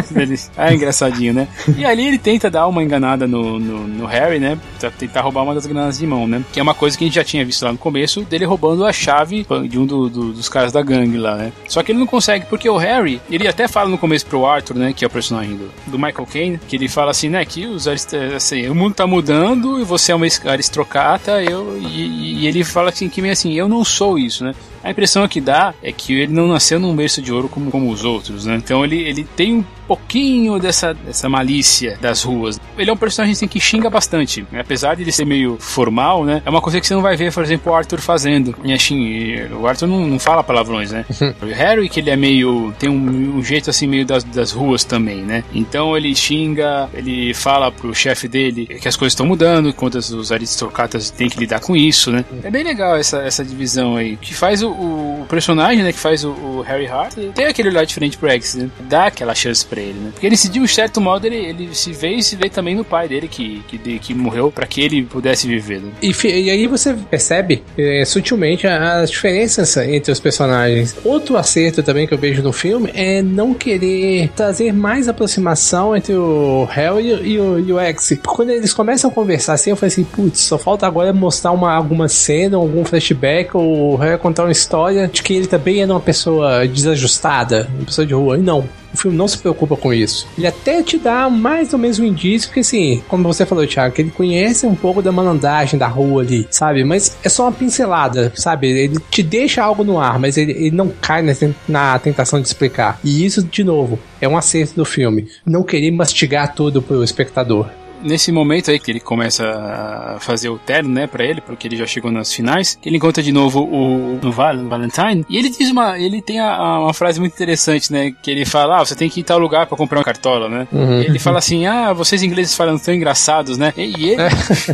[0.57, 1.47] ah, engraçadinho, né?
[1.77, 4.57] E ali ele tenta dar uma enganada no, no, no, Harry, né?
[4.79, 6.43] Pra tentar roubar uma das granadas de mão, né?
[6.51, 8.85] Que é uma coisa que a gente já tinha visto lá no começo, dele roubando
[8.85, 11.53] a chave de um do, do, dos caras da gangue lá, né?
[11.67, 14.75] Só que ele não consegue, porque o Harry, ele até fala no começo pro Arthur,
[14.75, 14.93] né?
[14.93, 17.43] Que é o personagem do, do Michael Caine, que ele fala assim, né?
[17.45, 21.77] Que os assim, o mundo tá mudando e você é uma aristocrata, eu.
[21.79, 24.53] E, e ele fala assim, que meio assim, eu não sou isso, né?
[24.83, 27.89] A impressão que dá é que ele não nasceu num berço de ouro como, como
[27.91, 28.55] os outros, né?
[28.55, 32.59] Então ele, ele tem um pouquinho dessa, dessa malícia das ruas.
[32.77, 34.45] Ele é um personagem assim, que xinga bastante.
[34.49, 34.61] Né?
[34.61, 36.41] Apesar de ele ser meio formal, né?
[36.45, 38.55] É uma coisa que você não vai ver, por exemplo, o Arthur fazendo.
[38.63, 41.05] E, assim, o Arthur não, não fala palavrões, né?
[41.41, 42.73] o Harry, que ele é meio.
[42.79, 45.43] tem um, um, jeito assim meio das, das ruas também, né?
[45.53, 50.31] Então ele xinga, ele fala pro chefe dele que as coisas estão mudando, enquanto os
[50.31, 52.23] aristocratas têm que lidar com isso, né?
[52.43, 54.15] É bem legal essa, essa divisão aí.
[54.15, 55.91] Que faz o, o personagem, né?
[55.91, 58.69] Que faz o, o Harry Hart, tem aquele olhar diferente pro X, né?
[58.81, 60.09] Dá aquela chance pra ele, né?
[60.13, 62.83] Porque ele, de um certo modo, ele, ele se vê e se vê também no
[62.83, 65.79] pai dele que, que, que morreu para que ele pudesse viver.
[65.81, 65.91] Né?
[66.01, 70.95] E, e, aí você percebe é, sutilmente as diferenças entre os personagens.
[71.03, 76.13] Outro acerto também que eu vejo no filme é não querer trazer mais aproximação entre
[76.13, 77.77] o Harry e, o, e o.
[78.25, 81.73] Quando eles começam a conversar assim, eu falei assim, putz, só falta agora mostrar uma,
[81.73, 85.91] alguma cena, algum flashback, ou o Harry contar uma história de que ele também era
[85.91, 88.37] uma pessoa desajustada, uma pessoa de rua.
[88.37, 90.27] E não, o filme não se preocupa com isso.
[90.37, 93.93] Ele até te dá mais ou menos um indício que, assim, como você falou, Thiago,
[93.93, 96.83] que ele conhece um pouco da malandragem da rua ali, sabe?
[96.83, 98.67] Mas é só uma pincelada, sabe?
[98.67, 101.23] Ele te deixa algo no ar, mas ele, ele não cai
[101.67, 102.99] na tentação de explicar.
[103.03, 105.27] E isso, de novo, é um acerto do filme.
[105.45, 107.67] Não querer mastigar tudo pro espectador
[108.03, 111.75] nesse momento aí que ele começa a fazer o terno, né, para ele, porque ele
[111.75, 115.97] já chegou nas finais, ele encontra de novo o, o Valentine, e ele diz uma,
[115.97, 119.09] ele tem a, a, uma frase muito interessante, né, que ele fala, ah, você tem
[119.09, 120.67] que ir em tal lugar para comprar uma cartola, né?
[120.71, 121.01] Uhum.
[121.01, 123.73] Ele fala assim, ah, vocês ingleses falam tão engraçados, né?
[123.77, 124.23] E, e ele,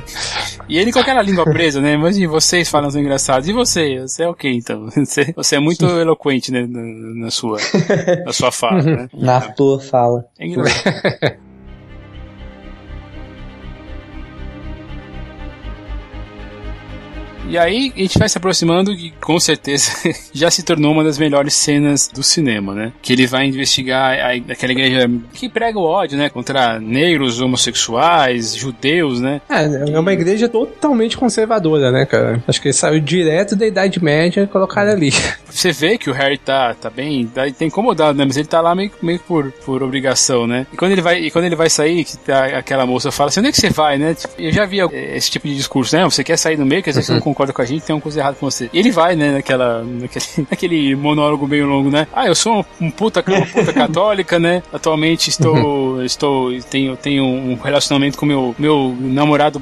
[0.69, 1.97] e ele com aquela língua presa, né?
[1.97, 3.99] Mas vocês falam tão engraçados, e você?
[4.01, 4.87] Você é o okay, então?
[5.07, 6.81] Você, você é muito eloquente, né, na,
[7.25, 7.57] na sua,
[8.25, 9.09] na sua fala, né?
[9.13, 10.25] Na tua fala.
[10.37, 11.37] É engraçado.
[17.49, 19.91] E aí a gente vai se aproximando e com certeza
[20.33, 22.91] já se tornou uma das melhores cenas do cinema, né?
[23.01, 26.29] Que ele vai investigar a, aquela igreja que prega o ódio, né?
[26.29, 29.39] Contra negros, homossexuais, judeus, né?
[29.49, 32.43] É, é uma igreja totalmente conservadora, né, cara?
[32.45, 35.11] Acho que ele saiu direto da Idade Média e colocaram ali.
[35.49, 38.25] Você vê que o Harry tá, tá bem, tá, tá incomodado, né?
[38.25, 40.67] Mas ele tá lá meio, meio por, por obrigação, né?
[40.73, 43.39] E quando ele vai, e quando ele vai sair, que tá, aquela moça fala assim,
[43.39, 44.13] onde é que você vai, né?
[44.13, 44.79] Tipo, eu já vi
[45.15, 46.03] esse tipo de discurso, né?
[46.03, 47.95] Você quer sair no meio, quer dizer que você não concorda com a gente, tem
[47.95, 48.67] uma coisa errada com você.
[48.73, 52.07] E ele vai, né, naquela, naquele, naquele monólogo meio longo, né?
[52.11, 54.63] Ah, eu sou um puta, uma puta católica, né?
[54.73, 59.61] Atualmente estou, estou, tenho, tenho um relacionamento com meu, meu namorado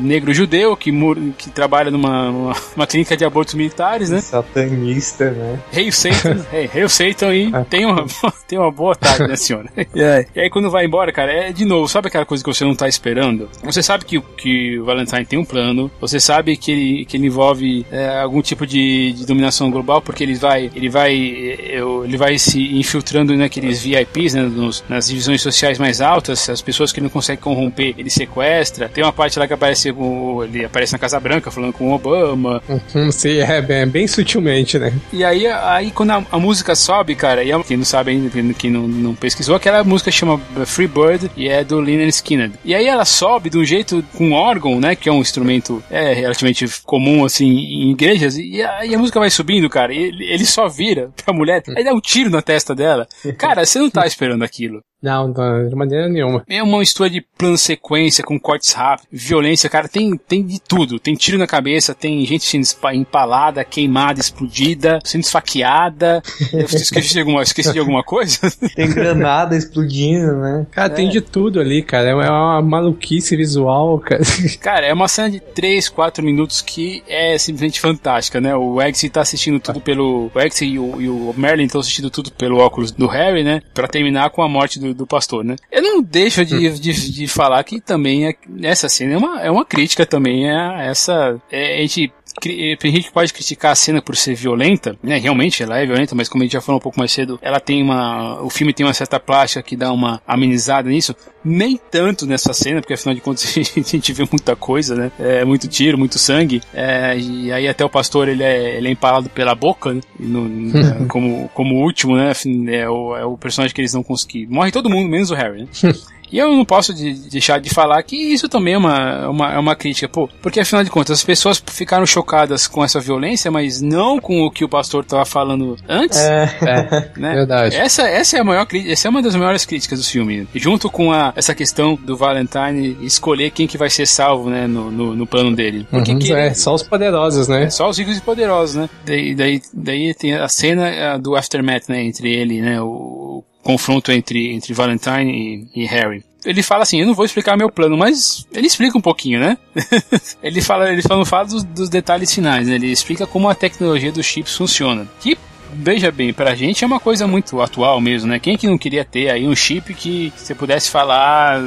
[0.00, 0.92] negro judeu que,
[1.36, 4.20] que trabalha numa, uma, uma clínica de abortos militares, né?
[4.20, 5.58] Satanista, né?
[5.74, 8.06] Hail Satan, hey, Hail Satan e tem uma,
[8.46, 9.68] tem uma boa tarde, né, senhora?
[9.94, 10.26] Yeah.
[10.34, 12.74] E aí quando vai embora, cara, é de novo, sabe aquela coisa que você não
[12.74, 13.48] tá esperando?
[13.64, 17.26] Você sabe que, que o Valentine tem um plano, você sabe que ele, que ele
[17.26, 22.38] envolve é, algum tipo de, de, dominação global, porque ele vai, ele vai, ele vai
[22.38, 27.08] se infiltrando naqueles VIPs, né, nos, nas divisões sociais mais altas, as pessoas que não
[27.08, 28.88] consegue corromper, ele sequestra.
[28.88, 32.62] Tem uma parte lá que aparece, ele aparece na Casa Branca falando com o Obama.
[32.68, 34.92] Uhum, sim, é bem, bem sutilmente, né?
[35.12, 38.70] E aí, aí quando a, a música sobe, cara, e quem não sabe ainda, quem
[38.70, 42.50] não, não pesquisou, aquela música chama Free Bird e é do Lynyrd Skinner.
[42.64, 46.12] E aí ela sobe de um jeito com órgão, né, que é um instrumento é,
[46.12, 50.24] relativamente comum, assim, em igrejas, e a, e a música vai subindo, cara, e ele,
[50.24, 53.06] ele só vira pra mulher, aí dá um tiro na testa dela.
[53.38, 54.80] Cara, você não tá esperando aquilo.
[55.06, 55.32] Não,
[55.68, 56.42] de maneira nenhuma.
[56.48, 60.98] É uma história de plano sequência, com cortes rápidos, violência, cara, tem, tem de tudo.
[60.98, 66.20] Tem tiro na cabeça, tem gente sendo empalada, queimada, explodida, sendo esfaqueada.
[66.52, 68.38] Eu esqueci de alguma, esqueci de alguma coisa?
[68.74, 70.66] Tem granada explodindo, né?
[70.70, 70.96] Cara, é.
[70.96, 72.08] tem de tudo ali, cara.
[72.08, 74.22] É uma maluquice visual, cara.
[74.60, 78.54] Cara, é uma cena de 3, 4 minutos que é simplesmente fantástica, né?
[78.56, 80.30] O Eggsy tá assistindo tudo pelo...
[80.34, 83.62] O Eggsy e o, e o Merlin estão assistindo tudo pelo óculos do Harry, né?
[83.72, 85.56] Pra terminar com a morte do, do pastor, né?
[85.70, 86.74] Eu não deixo de, hum.
[86.74, 90.82] de, de falar que também é, essa cena é uma, é uma crítica também a
[90.82, 91.40] essa.
[91.50, 95.18] É, a gente tem gente que pode criticar a cena por ser violenta, né?
[95.18, 97.58] Realmente ela é violenta, mas como a gente já falou um pouco mais cedo, ela
[97.58, 98.42] tem uma.
[98.42, 101.14] O filme tem uma certa plástica que dá uma amenizada nisso.
[101.44, 105.12] Nem tanto nessa cena, porque afinal de contas a gente vê muita coisa, né?
[105.18, 106.60] É, muito tiro, muito sangue.
[106.74, 110.00] É, e aí até o pastor ele é, ele é empalado pela boca, né?
[110.18, 112.32] No, é, como, como último, né?
[112.68, 114.52] É o, é o personagem que eles não conseguiram.
[114.52, 115.68] Morre todo mundo, menos o Harry, né?
[116.30, 119.58] E eu não posso de, deixar de falar que isso também é uma, uma, é
[119.58, 123.80] uma crítica, pô, porque afinal de contas as pessoas ficaram chocadas com essa violência, mas
[123.80, 126.18] não com o que o pastor estava falando antes.
[126.18, 127.34] É, é né?
[127.34, 127.76] verdade.
[127.76, 131.12] Essa, essa é a maior essa é uma das maiores críticas do filme, junto com
[131.12, 135.26] a, essa questão do Valentine escolher quem que vai ser salvo, né, no, no, no
[135.26, 135.86] plano dele.
[135.88, 137.64] Porque uhum, que é, só os poderosos, né?
[137.64, 138.90] É, só os ricos e poderosos, né?
[139.04, 144.52] Daí, daí, daí tem a cena do aftermath, né, entre ele, né, o confronto entre,
[144.54, 148.46] entre Valentine e, e Harry ele fala assim, eu não vou explicar meu plano, mas
[148.52, 149.58] ele explica um pouquinho, né?
[150.40, 152.76] ele fala, ele fala, não fala dos, dos, detalhes finais, né?
[152.76, 155.08] Ele explica como a tecnologia dos chips funciona.
[155.20, 155.36] Que
[155.72, 158.38] veja bem, pra gente é uma coisa muito atual mesmo, né?
[158.38, 161.60] Quem é que não queria ter aí um chip que você pudesse falar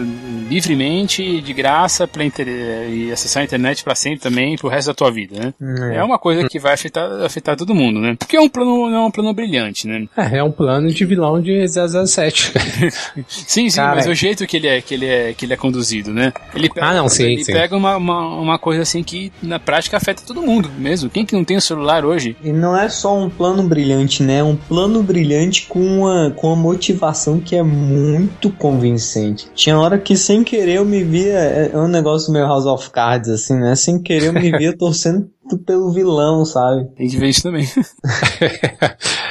[0.50, 2.47] livremente, de graça, pra inter...
[2.47, 5.54] e acessar a internet para sempre também, pro resto da tua vida, né?
[5.93, 8.16] É, é uma coisa que vai afetar, afetar todo mundo, né?
[8.18, 10.08] Porque é um plano, é um plano brilhante, né?
[10.16, 12.54] É, é um plano de vilão de 007.
[13.28, 14.10] sim, sim, Cara, mas é.
[14.10, 16.34] o jeito que ele é, que ele é, que ele é conduzido, né?
[16.54, 17.54] Ele pega, ah, não, sim, ele sim.
[17.54, 21.10] pega uma, uma, uma coisa assim que na prática afeta todo mundo mesmo.
[21.10, 22.36] Quem que não tem um celular hoje?
[22.43, 24.44] E não é só um plano brilhante brilhante, né?
[24.44, 29.50] Um plano brilhante com uma, com uma motivação que é muito convincente.
[29.56, 31.40] Tinha hora que sem querer eu me via.
[31.40, 33.76] É, é um negócio meio House of Cards, assim, né?
[33.76, 35.30] Sem querer eu me via torcendo
[35.66, 36.86] pelo vilão, sabe?
[36.96, 37.68] Tem que ver isso também.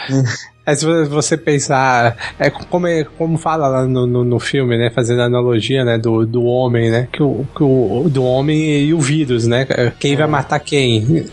[0.69, 4.91] É, se você pensar, é como, é, como fala lá no, no, no, filme, né?
[4.95, 5.97] Fazendo a analogia, né?
[5.97, 7.09] Do, do homem, né?
[7.11, 9.67] Que o, que o, do homem e o vírus, né?
[9.99, 11.25] Quem vai matar quem?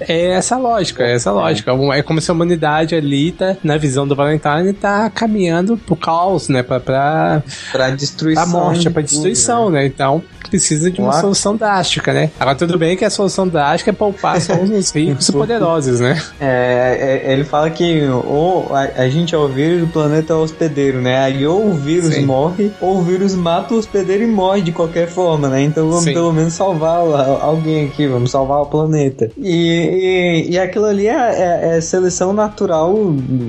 [0.00, 1.70] É essa lógica, é essa lógica.
[1.94, 6.48] É como se a humanidade ali, tá, na visão do Valentine, tá caminhando pro caos,
[6.48, 6.64] né?
[6.64, 8.42] Pra, pra, pra destruição.
[8.42, 9.82] Pra morte, pra destruição, né?
[9.82, 9.86] né?
[9.86, 12.30] Então, precisa de uma solução drástica, né?
[12.40, 16.20] Agora, tudo bem que a solução drástica é poupar só os ricos e poderosos, né?
[16.40, 20.36] É, é, ele fala que ou a, a, gente é o vírus, o planeta é
[20.36, 21.18] o hospedeiro, né?
[21.18, 22.24] Aí ou o vírus Sim.
[22.24, 25.62] morre, ou o vírus mata o hospedeiro e morre de qualquer forma, né?
[25.62, 26.12] Então vamos Sim.
[26.12, 27.00] pelo menos salvar
[27.40, 29.30] alguém aqui, vamos salvar o planeta.
[29.36, 32.94] E, e, e aquilo ali é, é, é seleção natural,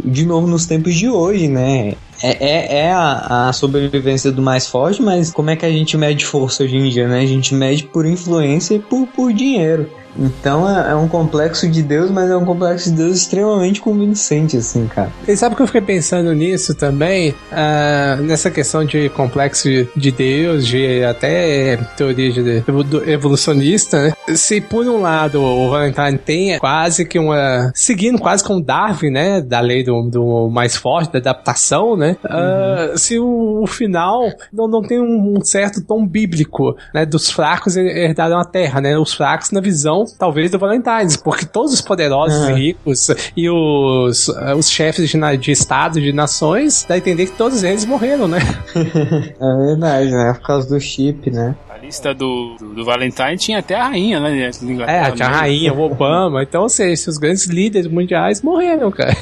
[0.04, 1.93] de novo, nos tempos de hoje, né?
[2.22, 5.95] É, é, é a, a, sobrevivência do mais forte, mas como é que a gente
[5.95, 7.22] mede força hoje em dia, né?
[7.22, 9.89] A gente mede por influência e por, por dinheiro.
[10.20, 14.57] Então é, é, um complexo de Deus, mas é um complexo de Deus extremamente convincente,
[14.57, 15.11] assim, cara.
[15.28, 17.32] E sabe que eu fiquei pensando nisso também?
[17.51, 22.63] Uh, nessa questão de complexo de Deus, de até teoria de
[23.07, 24.13] evolucionista, né?
[24.36, 27.72] Se por um lado o Valentine tem quase que uma.
[27.74, 29.41] seguindo quase com Darwin, né?
[29.41, 32.17] Da lei do, do mais forte, da adaptação, né?
[32.24, 32.93] Uhum.
[32.93, 37.05] Uh, se o, o, final não, não tem um, um, certo tom bíblico, né?
[37.05, 38.97] Dos fracos herdaram a terra, né?
[38.97, 44.28] Os fracos na visão, talvez, do Valentine, porque todos os poderosos e ricos e os,
[44.28, 48.28] uh, os chefes de, de estado, de nações, dá a entender que todos eles morreram,
[48.28, 48.39] né?
[48.76, 50.34] é verdade, né?
[50.34, 51.55] Por causa do chip, né?
[51.82, 54.49] Lista do, do, do, Valentine tinha até a rainha, né?
[54.88, 56.43] É, tinha a rainha, o Obama.
[56.43, 59.15] Então, ou seja, os grandes líderes mundiais morreram, cara.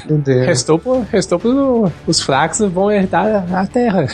[0.46, 4.08] Restou, por, restou pro, os fracos vão herdar a Terra.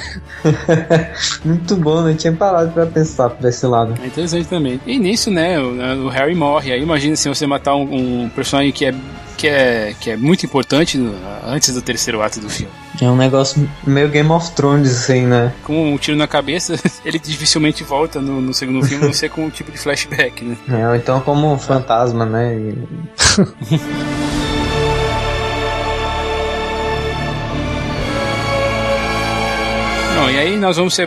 [1.43, 3.95] Muito bom, não tinha parado pra pensar por esse lado.
[4.01, 4.79] É interessante também.
[4.85, 6.71] E nisso, né, o, o Harry morre.
[6.71, 8.93] Aí imagina se você matar um, um personagem que é
[9.37, 11.13] que é, que é muito importante no,
[11.45, 12.71] antes do terceiro ato do filme.
[13.01, 15.53] É um negócio meio Game of Thrones, assim, né?
[15.63, 19.45] Com um tiro na cabeça, ele dificilmente volta no, no segundo filme, não ser com
[19.45, 20.57] um tipo de flashback, né?
[20.69, 22.73] É, ou então como um fantasma, né?
[30.15, 31.01] Bom, e aí nós vamos se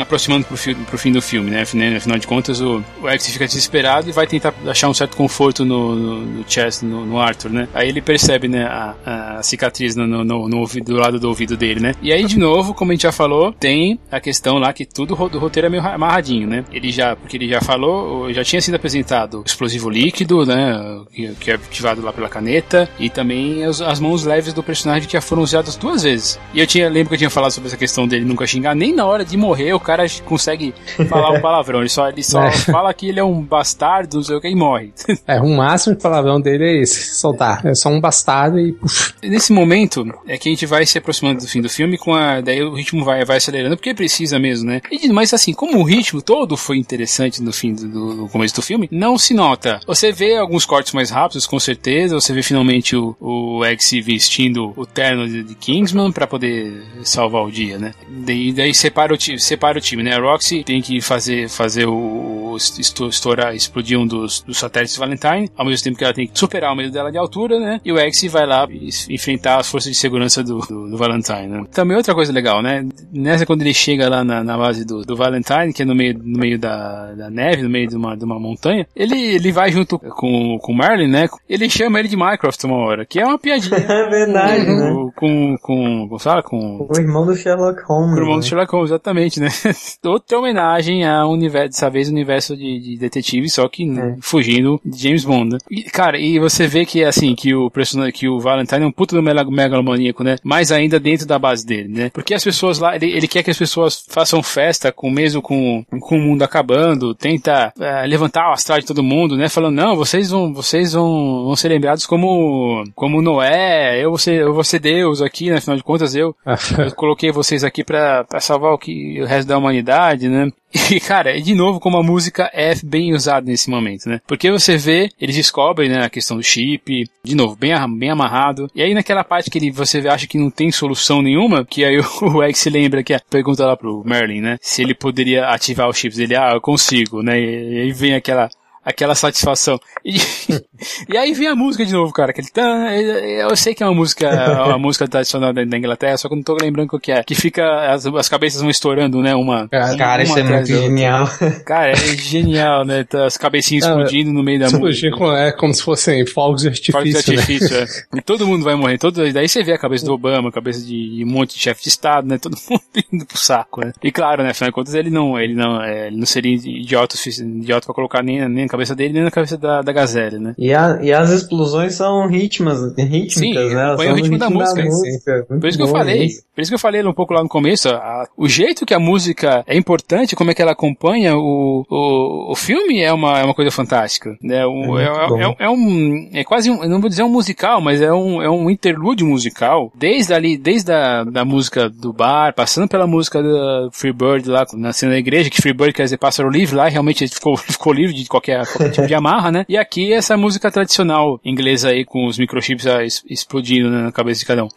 [0.00, 0.56] aproximando pro,
[0.86, 1.62] pro fim do filme, né?
[1.62, 5.64] Afinal de contas, o, o X fica desesperado e vai tentar achar um certo conforto
[5.64, 7.68] no, no, no Chess, no, no, Arthur, né?
[7.74, 8.94] Aí ele percebe, né, a,
[9.38, 11.94] a cicatriz no, no, no, ouvido, do lado do ouvido dele, né?
[12.00, 15.16] E aí, de novo, como a gente já falou, tem a questão lá que tudo
[15.28, 16.64] do roteiro é meio amarradinho, né?
[16.72, 21.02] Ele já, porque ele já falou, já tinha sido apresentado o explosivo líquido, né?
[21.12, 25.08] Que, que é ativado lá pela caneta, e também as, as mãos leves do personagem
[25.08, 26.38] que já foram usadas duas vezes.
[26.54, 28.94] E eu tinha, lembro que eu tinha falado sobre essa questão dele nunca xingar nem
[28.94, 30.74] na hora de morrer o cara consegue
[31.08, 31.80] falar um palavrão.
[31.80, 32.52] Ele só, ele só é.
[32.52, 34.92] fala que ele é um bastardo, não sei o que, e morre.
[35.24, 37.64] É, o máximo de palavrão dele é esse, soltar.
[37.64, 38.76] É só um bastardo e.
[39.22, 42.40] Nesse momento é que a gente vai se aproximando do fim do filme, com a.
[42.40, 44.80] Daí o ritmo vai, vai acelerando, porque precisa mesmo, né?
[44.90, 48.62] E, mas assim, como o ritmo todo foi interessante no fim do, do começo do
[48.62, 49.80] filme, não se nota.
[49.86, 52.18] Você vê alguns cortes mais rápidos, com certeza.
[52.20, 57.44] Você vê finalmente o, o X vestindo o terno de, de Kingsman para poder salvar
[57.44, 57.94] o dia, né?
[58.08, 60.14] Daí e daí separa o time, separa o time, né?
[60.14, 65.50] A Roxy tem que fazer, fazer o, o estourar, explodir um dos, dos satélites Valentine,
[65.56, 67.80] ao mesmo tempo que ela tem que superar o medo dela de altura, né?
[67.84, 68.66] E o X vai lá
[69.08, 71.64] enfrentar as forças de segurança do, do, do, Valentine, né?
[71.72, 72.86] Também outra coisa legal, né?
[73.12, 76.18] Nessa, quando ele chega lá na, na base do, do Valentine, que é no meio,
[76.18, 79.70] no meio da, da neve, no meio de uma, de uma montanha, ele, ele vai
[79.70, 81.28] junto com, com o Merlin, né?
[81.48, 83.76] Ele chama ele de Minecraft uma hora, que é uma piadinha.
[83.88, 85.12] é verdade, com, né?
[85.16, 86.42] Com, com, com, sabe?
[86.42, 88.16] Com, o irmão do Sherlock Holmes.
[88.32, 89.48] Irmão do Sherlock Holmes, exatamente, né?
[90.04, 94.16] Outra homenagem a universo, dessa vez o universo de, de detetive, só que é.
[94.20, 95.52] fugindo de James Bond.
[95.52, 95.58] Né?
[95.70, 98.92] E, cara, e você vê que assim, que o personagem, que o Valentine é um
[98.92, 100.36] puto do megalomaníaco, né?
[100.42, 102.10] Mais ainda dentro da base dele, né?
[102.10, 105.84] Porque as pessoas lá, ele, ele quer que as pessoas façam festa com mesmo com,
[106.00, 109.48] com o mundo acabando, tenta é, levantar o astral de todo mundo, né?
[109.48, 114.40] Falando, não, vocês vão, vocês vão, vão ser lembrados como, como Noé, eu vou ser,
[114.40, 115.56] eu vou ser Deus aqui, né?
[115.56, 116.34] Afinal de contas, eu,
[116.78, 120.50] eu coloquei vocês aqui pra, pra salvar o que o resto da humanidade, né?
[120.90, 124.20] E, cara, de novo, como a música é bem usada nesse momento, né?
[124.26, 128.70] Porque você vê, eles descobrem, né, a questão do chip, de novo, bem, bem amarrado.
[128.74, 131.98] E aí naquela parte que ele, você acha que não tem solução nenhuma, que aí
[132.22, 134.58] o, X se lembra que é, pergunta lá pro Merlin, né?
[134.62, 136.18] Se ele poderia ativar os chips.
[136.18, 137.38] Ele, ah, eu consigo, né?
[137.38, 138.48] E aí vem aquela
[138.84, 139.80] aquela satisfação.
[140.04, 140.16] E,
[141.08, 142.30] e aí vem a música de novo, cara.
[142.30, 144.28] Aquele tan, eu sei que é uma música,
[144.66, 147.22] uma música tradicional da, Inglaterra, só que eu não tô lembrando o que é.
[147.22, 149.34] Que fica, as, as cabeças vão estourando, né?
[149.34, 149.68] Uma.
[149.68, 151.28] Cara, uma isso é muito genial.
[151.64, 153.04] Cara, é genial, né?
[153.04, 155.16] Tá as cabecinhas explodindo no meio da música.
[155.16, 156.92] Com, é como se fossem fogos de artifício.
[156.92, 157.86] Fogos de artifício, né?
[158.12, 158.18] é.
[158.22, 158.98] E todo mundo vai morrer.
[158.98, 161.82] Todo, daí você vê a cabeça do Obama, a cabeça de um monte de chefe
[161.82, 162.38] de Estado, né?
[162.38, 163.92] Todo mundo indo pro saco, né?
[164.02, 164.50] E claro, né?
[164.50, 168.22] Afinal de contas, ele não, ele não, é, ele não seria idiota, idiota pra colocar
[168.22, 170.54] nem, nem cabeça dele nem na cabeça da, da Gazelle, né?
[170.58, 173.94] E, a, e as explosões são ritmas, rítmicas, Sim, né?
[173.96, 174.82] Põe o ritmo, da música.
[174.82, 175.46] Da música.
[175.48, 176.24] Por isso que eu falei.
[176.24, 176.42] Isso.
[176.54, 177.88] Por isso que eu falei um pouco lá no começo.
[177.88, 182.52] A, o jeito que a música é importante, como é que ela acompanha o, o,
[182.52, 184.36] o filme é uma, é uma coisa fantástica.
[184.42, 184.64] Né?
[184.66, 186.30] O, é, é, é, é, um.
[186.32, 186.86] É quase um.
[186.88, 189.92] Não vou dizer um musical, mas é um, é um interlúdio musical.
[189.94, 194.92] Desde ali, desde a da música do bar, passando pela música da Freebird lá na
[194.92, 198.26] cena da igreja, que Freebird quer dizer pássaro livre lá, realmente ficou, ficou livre de
[198.26, 199.64] qualquer, qualquer tipo de amarra, né?
[199.68, 202.84] E aqui essa música tradicional inglesa aí com os microchips
[203.28, 204.68] explodindo né, na cabeça de cada um.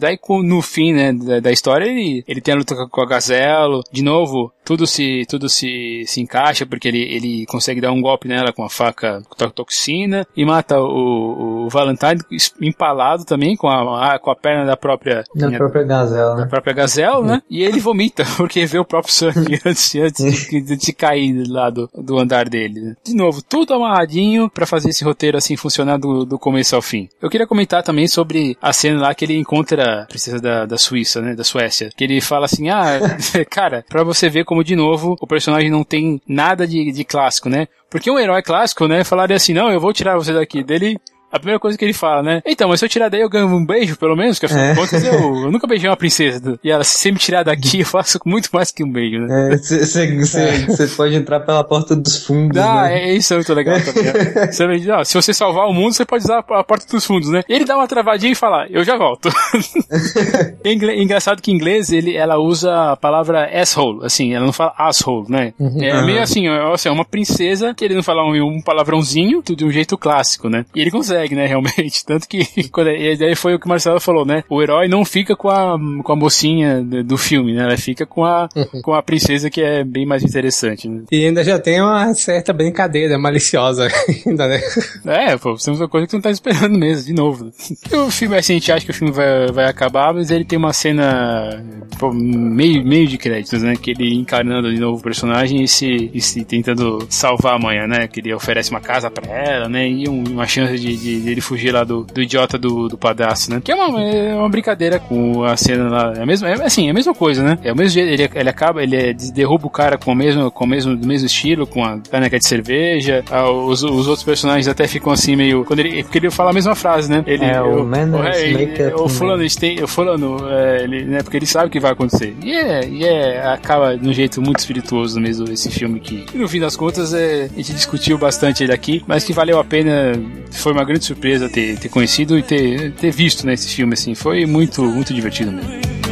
[0.00, 3.82] Daí no fim, né, da, da, história, ele, ele tem a luta com a Gazelo,
[3.92, 8.28] de novo, tudo se tudo se, se encaixa porque ele, ele consegue dar um golpe
[8.28, 9.20] nela com a faca
[9.52, 12.20] toxina e mata o, o Valentine
[12.62, 16.42] empalado também com a, com a perna da própria da minha, própria gazela, né?
[16.42, 17.42] Da própria gazela, né?
[17.50, 21.68] E ele vomita porque vê o próprio sangue antes, antes de, de, de cair lá
[21.68, 22.80] do, do andar dele.
[22.80, 22.96] Né?
[23.04, 27.08] De novo, tudo amarradinho para fazer esse roteiro assim funcionar do, do começo ao fim.
[27.20, 30.78] Eu queria comentar também sobre a cena lá que ele encontra a princesa da, da
[30.78, 31.34] Suíça, né?
[31.34, 31.90] Da Suécia.
[31.96, 33.00] Que ele fala assim, ah,
[33.50, 37.48] cara, pra você ver como de novo o personagem não tem nada de, de clássico,
[37.48, 37.68] né?
[37.90, 40.62] Porque um herói clássico, né, falaria assim, não, eu vou tirar você daqui.
[40.62, 40.98] Dele,
[41.30, 42.42] a primeira coisa que ele fala, né?
[42.44, 44.72] Então, mas se eu tirar daí eu ganho um beijo, pelo menos, que afinal é.
[44.72, 46.58] de contas eu, eu, nunca beijei uma princesa.
[46.62, 49.56] E ela, se me tirar daqui, eu faço muito mais que um beijo, né?
[49.56, 50.02] Você
[50.40, 50.86] é, é.
[50.96, 52.58] pode entrar pela porta dos fundos.
[52.58, 53.10] Ah, né?
[53.10, 54.04] é isso é muito legal também.
[54.50, 57.42] você, ah, se você salvar o mundo, você pode usar a porta dos fundos, né?
[57.48, 59.30] Ele dá uma travadinha e fala, eu já volto.
[60.64, 65.26] engraçado que em inglês ele, ela usa a palavra asshole, assim, ela não fala asshole,
[65.28, 65.52] né?
[65.58, 65.82] Uhum.
[65.82, 69.70] É meio assim, é, assim, é uma princesa querendo falar um, um palavrãozinho de um
[69.70, 70.64] jeito clássico, né?
[70.74, 72.04] E ele consegue consegue, né, realmente.
[72.06, 74.42] Tanto que, quando, e daí foi o que o Marcelo falou, né?
[74.48, 77.64] O herói não fica com a, com a mocinha do filme, né?
[77.64, 78.48] Ela fica com a,
[78.82, 81.02] com a princesa que é bem mais interessante, né?
[81.10, 83.88] E ainda já tem uma certa brincadeira maliciosa
[84.26, 84.60] ainda, né?
[85.06, 87.50] É, pô, temos uma coisa que não tá esperando mesmo, de novo.
[87.92, 90.58] O filme, assim, a gente acha que o filme vai, vai acabar, mas ele tem
[90.58, 91.62] uma cena
[91.98, 93.76] pô, meio, meio de créditos, né?
[93.76, 97.86] Que ele encarnando de novo o personagem e se, e se tentando salvar a manhã,
[97.86, 98.08] né?
[98.08, 99.88] Que ele oferece uma casa pra ela, né?
[99.88, 102.98] E um, uma chance de, de de, ele fugir lá do, do idiota do, do
[102.98, 103.60] padrasto, né?
[103.62, 106.12] Que é uma, é uma brincadeira com a cena lá.
[106.16, 107.58] É, mesmo, é assim, é a mesma coisa, né?
[107.62, 110.50] É o mesmo jeito, ele, ele acaba, ele é, derruba o cara com o mesmo,
[110.50, 113.24] com o mesmo, do mesmo estilo, com a caneca de cerveja.
[113.30, 115.64] Ah, os, os outros personagens até ficam assim meio.
[115.64, 117.22] Quando ele, porque ele fala a mesma frase, né?
[117.26, 121.22] Ele, é, o, man o, é, o fulano, tem, o fulano, é, ele, né?
[121.22, 122.34] Porque ele sabe o que vai acontecer.
[122.42, 126.48] E é, e é, acaba de um jeito muito espirituoso mesmo esse filme que, no
[126.48, 130.12] fim das contas, é, a gente discutiu bastante ele aqui, mas que valeu a pena,
[130.50, 134.14] foi uma grande surpresa ter, ter conhecido e ter, ter visto né, esse filme, assim.
[134.14, 136.09] Foi muito, muito divertido mesmo.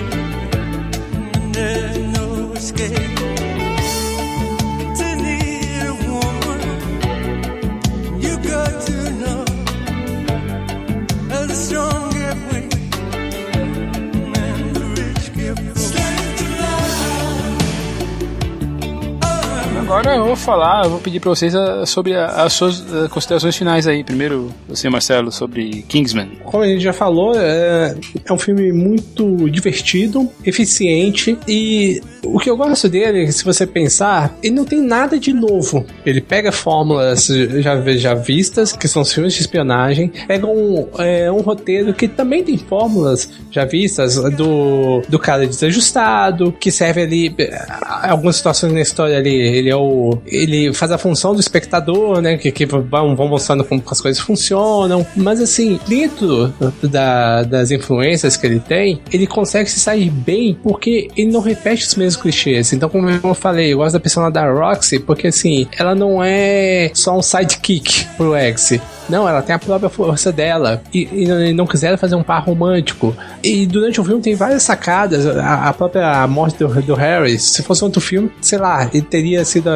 [19.88, 23.08] Agora eu vou falar, eu vou pedir pra vocês a, sobre a, as suas a,
[23.08, 24.04] considerações finais aí.
[24.04, 26.28] Primeiro, você, Marcelo, sobre Kingsman.
[26.44, 32.50] Como a gente já falou, é, é um filme muito divertido, eficiente e o que
[32.50, 35.84] eu gosto dele, se você pensar, ele não tem nada de novo.
[36.04, 41.40] Ele pega fórmulas já, já vistas, que são filmes de espionagem, pega um, é, um
[41.40, 47.66] roteiro que também tem fórmulas já vistas do, do cara desajustado, que serve ali é,
[48.02, 52.36] algumas situações na história ali, ele é o ele faz a função do espectador, né,
[52.36, 56.52] que, que vão, vão mostrando como as coisas funcionam, mas assim, dentro
[56.82, 61.86] da, das influências que ele tem, ele consegue se sair bem porque ele não repete
[61.86, 62.72] os mesmos clichês.
[62.72, 66.90] Então, como eu falei, eu gosto da persona da Roxy porque assim, ela não é
[66.94, 68.78] só um sidekick pro X.
[69.08, 70.82] Não, ela tem a própria força dela.
[70.92, 73.16] E, e não quiseram fazer um par romântico.
[73.42, 75.26] E durante o filme tem várias sacadas.
[75.26, 79.44] A, a própria morte do, do Harry, se fosse outro filme, sei lá, ele teria
[79.44, 79.70] sido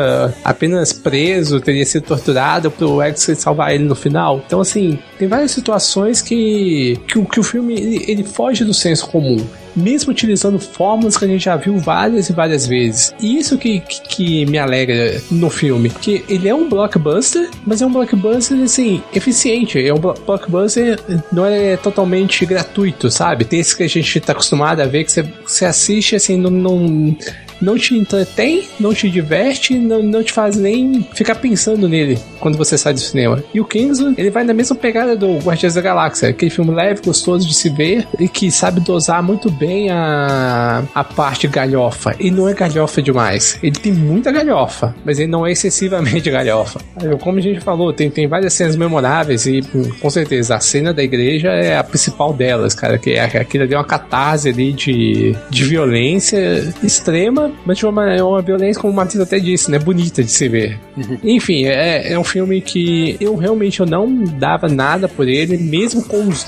[0.45, 4.43] apenas preso, teria sido torturado pro X salvar ele no final.
[4.47, 9.07] Então, assim, tem várias situações que, que, que o filme ele, ele foge do senso
[9.09, 9.39] comum
[9.75, 13.15] mesmo utilizando fórmulas que a gente já viu várias e várias vezes.
[13.21, 17.87] E isso que, que, me alegra no filme, que ele é um blockbuster, mas é
[17.87, 19.85] um blockbuster assim eficiente.
[19.85, 20.99] É um blockbuster
[21.33, 23.45] não é totalmente gratuito, sabe?
[23.45, 26.51] Tem esse que a gente tá acostumado a ver que você, você assiste assim, não,
[26.51, 27.17] não
[27.63, 32.59] não te entretém, não te diverte, não, não te faz nem ficar pensando nele quando
[32.59, 33.43] você sai do cinema.
[33.55, 37.03] E o Kingsman, ele vai na mesma pegada do Guardiões da Galáxia, aquele filme leve,
[37.05, 42.17] gostoso de se ver e que sabe dosar muito bem a, a parte galhofa.
[42.19, 43.59] E não é galhofa demais.
[43.63, 46.81] Ele tem muita galhofa, mas ele não é excessivamente galhofa.
[47.21, 49.63] Como a gente falou, tem, tem várias cenas memoráveis e
[50.01, 53.75] com certeza a cena da igreja é a principal delas, cara, que é aquilo ali
[53.75, 58.93] é uma catarse ali de, de violência extrema, mas de uma, é uma violência, como
[58.93, 59.79] o Matheus até disse, né?
[59.79, 60.79] Bonita de se ver.
[60.97, 61.19] Uhum.
[61.23, 66.03] Enfim, é, é um filme que eu realmente eu não dava nada por ele, mesmo
[66.05, 66.45] com os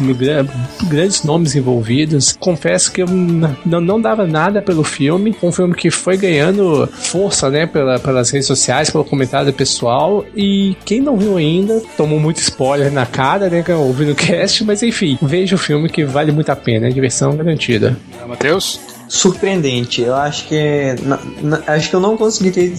[0.88, 2.36] grandes nomes envolvidos.
[2.38, 5.34] Confesso que eu não, não dava nada pelo filme.
[5.42, 7.66] Um filme que foi ganhando força, né?
[7.66, 10.24] Pela, pelas redes sociais, pelo comentário pessoal.
[10.36, 13.64] E quem não viu ainda, tomou muito spoiler na cara, né?
[13.74, 17.36] Ouvindo o cast, mas enfim, veja o filme que vale muito a pena, é diversão
[17.36, 17.96] garantida.
[18.26, 18.93] Matheus?
[19.08, 20.02] Surpreendente.
[20.02, 22.72] Eu acho que na, na, acho que eu não conseguiria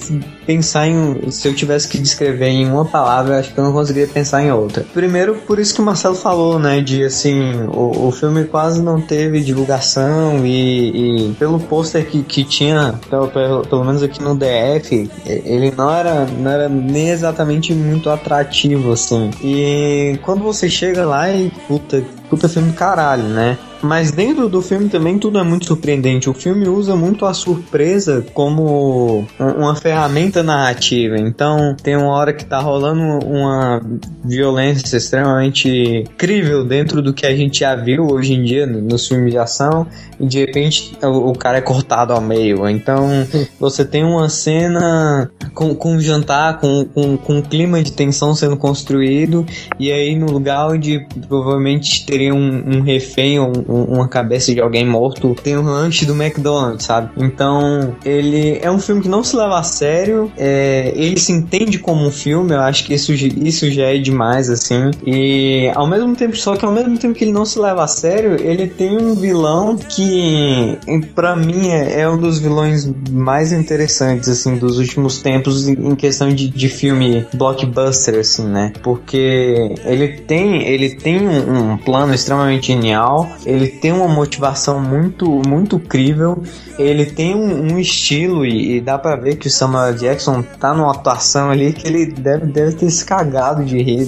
[0.45, 4.07] pensar em se eu tivesse que descrever em uma palavra, acho que eu não conseguiria
[4.07, 4.86] pensar em outra.
[4.93, 9.01] Primeiro, por isso que o Marcelo falou, né, de assim, o, o filme quase não
[9.01, 14.36] teve divulgação e, e pelo pôster que, que tinha, pelo, pelo, pelo menos aqui no
[14.36, 19.30] DF, ele não era, não era nem exatamente muito atrativo assim.
[19.41, 22.03] E quando você chega lá e puta,
[22.36, 23.57] puta filme do caralho, né?
[23.81, 26.29] Mas dentro do filme também tudo é muito surpreendente.
[26.29, 31.17] O filme usa muito a surpresa como uma ferramenta narrativa.
[31.17, 33.81] Então, tem uma hora que tá rolando uma
[34.23, 39.31] violência extremamente incrível dentro do que a gente já viu hoje em dia nos filmes
[39.31, 39.86] de ação,
[40.19, 42.67] e de repente o, cara é cortado ao meio.
[42.67, 43.07] Então,
[43.59, 48.33] você tem uma cena com, com um jantar, com, com, com um clima de tensão
[48.33, 49.45] sendo construído,
[49.79, 54.61] e aí no lugar onde provavelmente teria um, um refém ou um, uma cabeça de
[54.61, 57.09] alguém morto, tem um lanche do McDonald's, sabe?
[57.17, 61.80] Então, ele é um filme que não se leva a sério, é, ele se entende
[61.80, 64.91] como um filme, eu acho que isso, isso já é demais, assim.
[65.05, 67.88] E ao mesmo tempo, só que ao mesmo tempo que ele não se leva a
[67.88, 70.78] sério, ele tem um vilão que,
[71.13, 76.30] para mim, é, é, um dos vilões mais interessantes, assim, dos últimos tempos em questão
[76.34, 78.71] de, de filme blockbuster, assim, né?
[78.84, 85.41] Porque ele tem, ele tem um, um plano extremamente genial, ele tem uma motivação muito,
[85.47, 86.41] muito crível.
[86.78, 90.74] Ele tem um, um estilo e, e, dá para ver que o Samuel Jackson tá
[90.74, 94.06] numa atuação ali que ele deve, deve ter se cagado de rir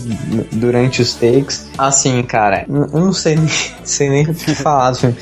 [0.51, 1.67] durante os takes.
[1.77, 3.47] Assim, cara, eu não sei nem,
[3.83, 5.15] sei nem o que falar do filme.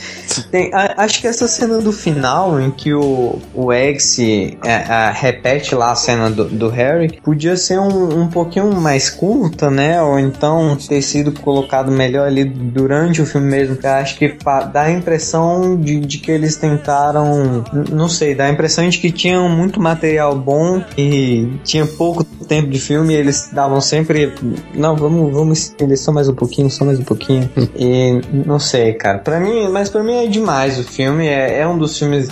[0.98, 5.92] Acho que essa cena do final em que o, o X é, é, repete lá
[5.92, 10.02] a cena do, do Harry podia ser um, um pouquinho mais curta, né?
[10.02, 13.78] Ou então ter sido colocado melhor ali durante o filme mesmo.
[13.84, 14.36] Acho que
[14.72, 19.12] dá a impressão de, de que eles tentaram, não sei, dá a impressão de que
[19.12, 24.34] tinham muito material bom e tinha pouco tempo de filme e eles davam sempre,
[24.74, 27.50] não, vamos, vamos estender só mais um pouquinho, só mais um pouquinho.
[27.76, 31.68] e não sei, cara, para mim, mas para mim é demais o filme, é, é,
[31.68, 32.28] um dos filmes,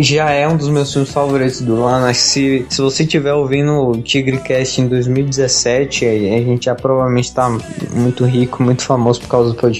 [0.00, 2.06] já é um dos meus filmes favoritos do ano.
[2.06, 6.74] Acho que se, se você estiver ouvindo o Tigrecast em 2017, a, a gente já
[6.74, 7.48] provavelmente tá
[7.94, 9.71] muito rico, muito famoso por causa do podcast.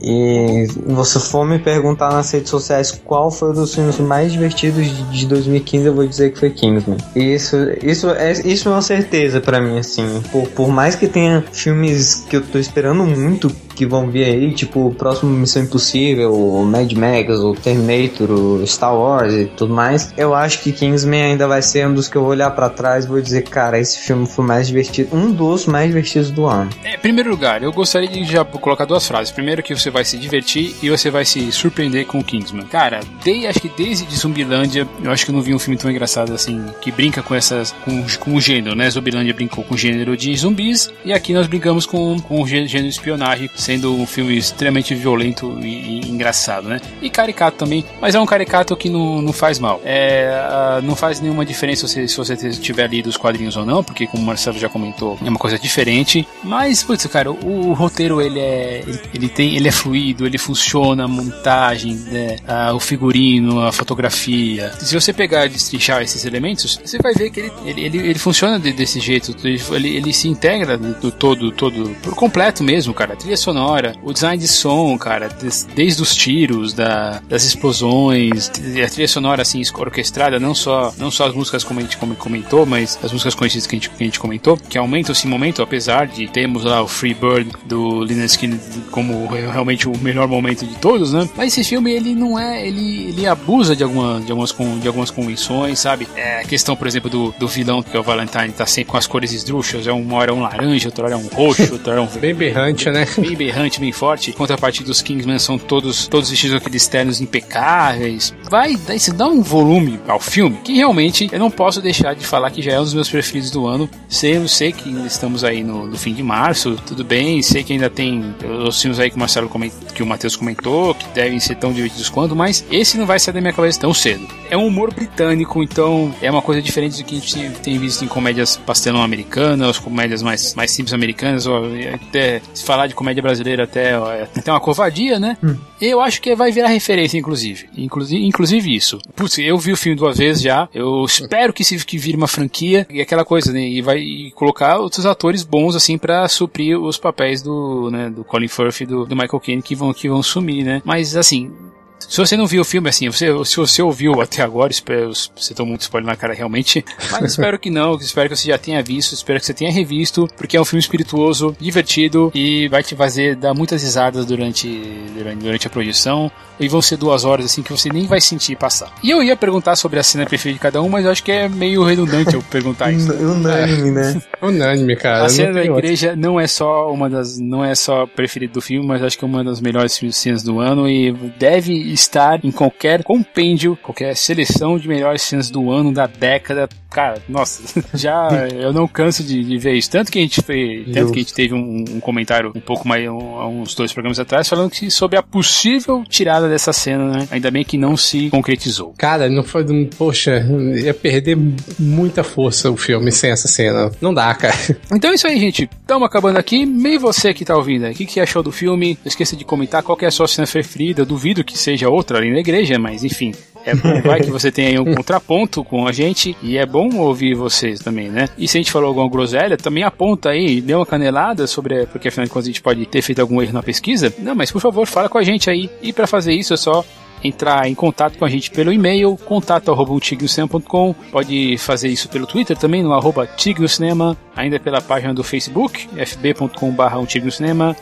[0.00, 4.86] E você for me perguntar nas redes sociais qual foi um dos filmes mais divertidos
[5.10, 6.98] de 2015, eu vou dizer que foi Kingsman.
[7.14, 10.22] Isso, isso, é, isso é uma certeza para mim, assim.
[10.30, 14.52] Por, por mais que tenha filmes que eu tô esperando muito que vão vir aí,
[14.52, 19.74] tipo o próximo Missão Impossível, o Mad Max, o Terminator, o Star Wars e tudo
[19.74, 22.70] mais, eu acho que Kingsman ainda vai ser um dos que eu vou olhar para
[22.70, 26.46] trás e vou dizer, cara, esse filme foi mais divertido, um dos mais divertidos do
[26.46, 26.70] ano.
[26.82, 29.30] É, em primeiro lugar, eu gostaria de já colocar duas frases.
[29.30, 32.66] Primeiro que você vai se divertir e você vai se surpreender com o Kingsman.
[32.66, 35.76] Cara, desde, acho que desde de Zumbilândia, eu acho que eu não vi um filme
[35.76, 38.88] tão engraçado assim, que brinca com essas, com, com o gênero, né?
[38.88, 42.68] Zumbilândia brincou com o gênero de zumbis e aqui nós brincamos com, com o gênero
[42.68, 46.80] de espionagem sendo um filme extremamente violento e, e, engraçado, né?
[47.02, 49.80] E caricato também, mas é um caricato que não, não faz mal.
[49.84, 54.06] É, não faz nenhuma diferença se, se você tiver lido os quadrinhos ou não, porque
[54.06, 56.26] como o Marcelo já comentou, é uma coisa diferente.
[56.44, 60.38] Mas, putz, cara, o, o roteiro ele é, ele, ele, tem, ele é fluido, ele
[60.38, 62.36] funciona, a montagem, né?
[62.72, 64.72] o figurino, a fotografia.
[64.78, 68.18] Se você pegar e destrinchar esses elementos, você vai ver que ele, ele, ele, ele
[68.18, 73.14] funciona de, desse jeito, ele, ele se integra do todo, todo, por completo mesmo, cara.
[73.14, 73.55] A trilha sonora,
[74.02, 78.50] o design de som, cara, des, desde os tiros, da, das explosões,
[78.84, 82.66] a trilha sonora assim orquestrada, não só não só as músicas como a gente comentou,
[82.66, 85.62] mas as músicas conhecidas que a gente, que a gente comentou, que aumentam esse momento,
[85.62, 90.66] apesar de termos lá o Free Bird do Lynyrd Skynyrd como realmente o melhor momento
[90.66, 91.28] de todos, né?
[91.36, 95.10] Mas esse filme ele não é, ele, ele abusa de, alguma, de, algumas, de algumas
[95.10, 96.06] convenções, sabe?
[96.14, 98.96] É a questão, por exemplo, do, do vilão que é o Valentine, tá sempre com
[98.96, 101.92] as cores esdrúxulas, é uma hora é um laranja, outra hora é um roxo, outra
[101.92, 103.06] hora é um bem berrante, né?
[103.18, 104.32] Bem berrante, bem forte.
[104.32, 108.34] Contraparte dos Kingsman são todos, todos vestidos aqueles ternos impecáveis.
[108.50, 112.50] Vai, se dá um volume ao filme que realmente eu não posso deixar de falar
[112.50, 113.88] que já é um dos meus preferidos do ano.
[114.08, 117.40] Sei, eu sei que estamos aí no, no fim de março, tudo bem.
[117.42, 118.34] Sei que ainda tem
[118.66, 121.72] os filmes aí que o Marcelo comentou, que o Matheus comentou, que devem ser tão
[121.72, 124.26] divertidos quanto, mas esse não vai sair da minha cabeça tão cedo.
[124.50, 128.04] É um humor britânico, então é uma coisa diferente do que a gente tem visto
[128.04, 133.22] em comédias pastelão americanas, comédias mais, mais simples americanas, ou até se falar de comédia
[133.22, 135.36] brasileira até é até uma covardia, né?
[135.42, 135.56] Hum.
[135.80, 137.68] Eu acho que vai virar referência, inclusive.
[137.76, 138.98] Inclusive, inclusive isso.
[139.14, 140.68] Putz, eu vi o filme duas vezes já.
[140.74, 143.60] Eu espero que se que vire uma franquia e aquela coisa, né?
[143.60, 148.24] E vai e colocar outros atores bons assim para suprir os papéis do, né, do
[148.24, 150.82] Colin Firth e do, do Michael Caine que vão que vão sumir, né?
[150.84, 151.52] Mas assim,
[151.98, 155.54] Se você não viu o filme, assim, você, se você ouviu até agora, espero, você
[155.54, 158.82] tomou muito spoiler na cara realmente, mas espero que não, espero que você já tenha
[158.82, 162.94] visto, espero que você tenha revisto, porque é um filme espirituoso, divertido e vai te
[162.94, 164.68] fazer dar muitas risadas durante,
[165.16, 166.30] durante, durante a projeção.
[166.58, 168.90] E vão ser duas horas assim que você nem vai sentir passar.
[169.02, 171.30] E eu ia perguntar sobre a cena preferida de cada um, mas eu acho que
[171.30, 173.12] é meio redundante eu perguntar isso.
[173.22, 174.22] Unânime, né?
[174.40, 175.26] Unânime, cara.
[175.26, 176.22] A cena da igreja outro.
[176.22, 177.38] não é só uma das.
[177.38, 180.58] não é só preferida do filme, mas acho que é uma das melhores cenas do
[180.58, 186.06] ano e deve estar em qualquer compêndio, qualquer seleção de melhores cenas do ano, da
[186.06, 186.68] década.
[186.96, 189.90] Cara, nossa, já eu não canso de, de ver isso.
[189.90, 192.88] Tanto que a gente fez, tanto que a gente teve um, um comentário um pouco
[192.88, 193.12] mais há
[193.46, 197.28] uns dois programas atrás falando que sobre a possível tirada dessa cena, né?
[197.30, 198.94] Ainda bem que não se concretizou.
[198.96, 199.62] Cara, não foi.
[199.98, 200.42] Poxa,
[200.74, 201.36] ia perder
[201.78, 203.92] muita força o filme sem essa cena.
[204.00, 204.56] Não dá, cara.
[204.96, 205.68] Então é isso aí, gente.
[205.80, 206.64] Estamos acabando aqui.
[206.64, 207.92] Meio você que tá ouvindo aí.
[207.92, 208.96] O que, que achou do filme?
[209.04, 211.02] Não esqueça de comentar qual é a sua cena preferida.
[211.02, 213.34] Eu duvido que seja outra ali na igreja, mas enfim.
[213.66, 216.96] É bom, vai que você tem aí um contraponto com a gente e é bom
[216.96, 218.28] ouvir vocês também, né?
[218.38, 222.08] E se a gente falou alguma groselha, também aponta aí, dê uma canelada sobre, porque
[222.08, 224.14] afinal de contas a gente pode ter feito algum erro na pesquisa.
[224.20, 225.68] Não, mas por favor, fala com a gente aí.
[225.82, 226.84] E para fazer isso é só
[227.22, 230.94] entrar em contato com a gente pelo e-mail, contato.tignocinema.com.
[231.10, 236.48] Pode fazer isso pelo Twitter também, no arroba Tignocinema, ainda pela página do Facebook, um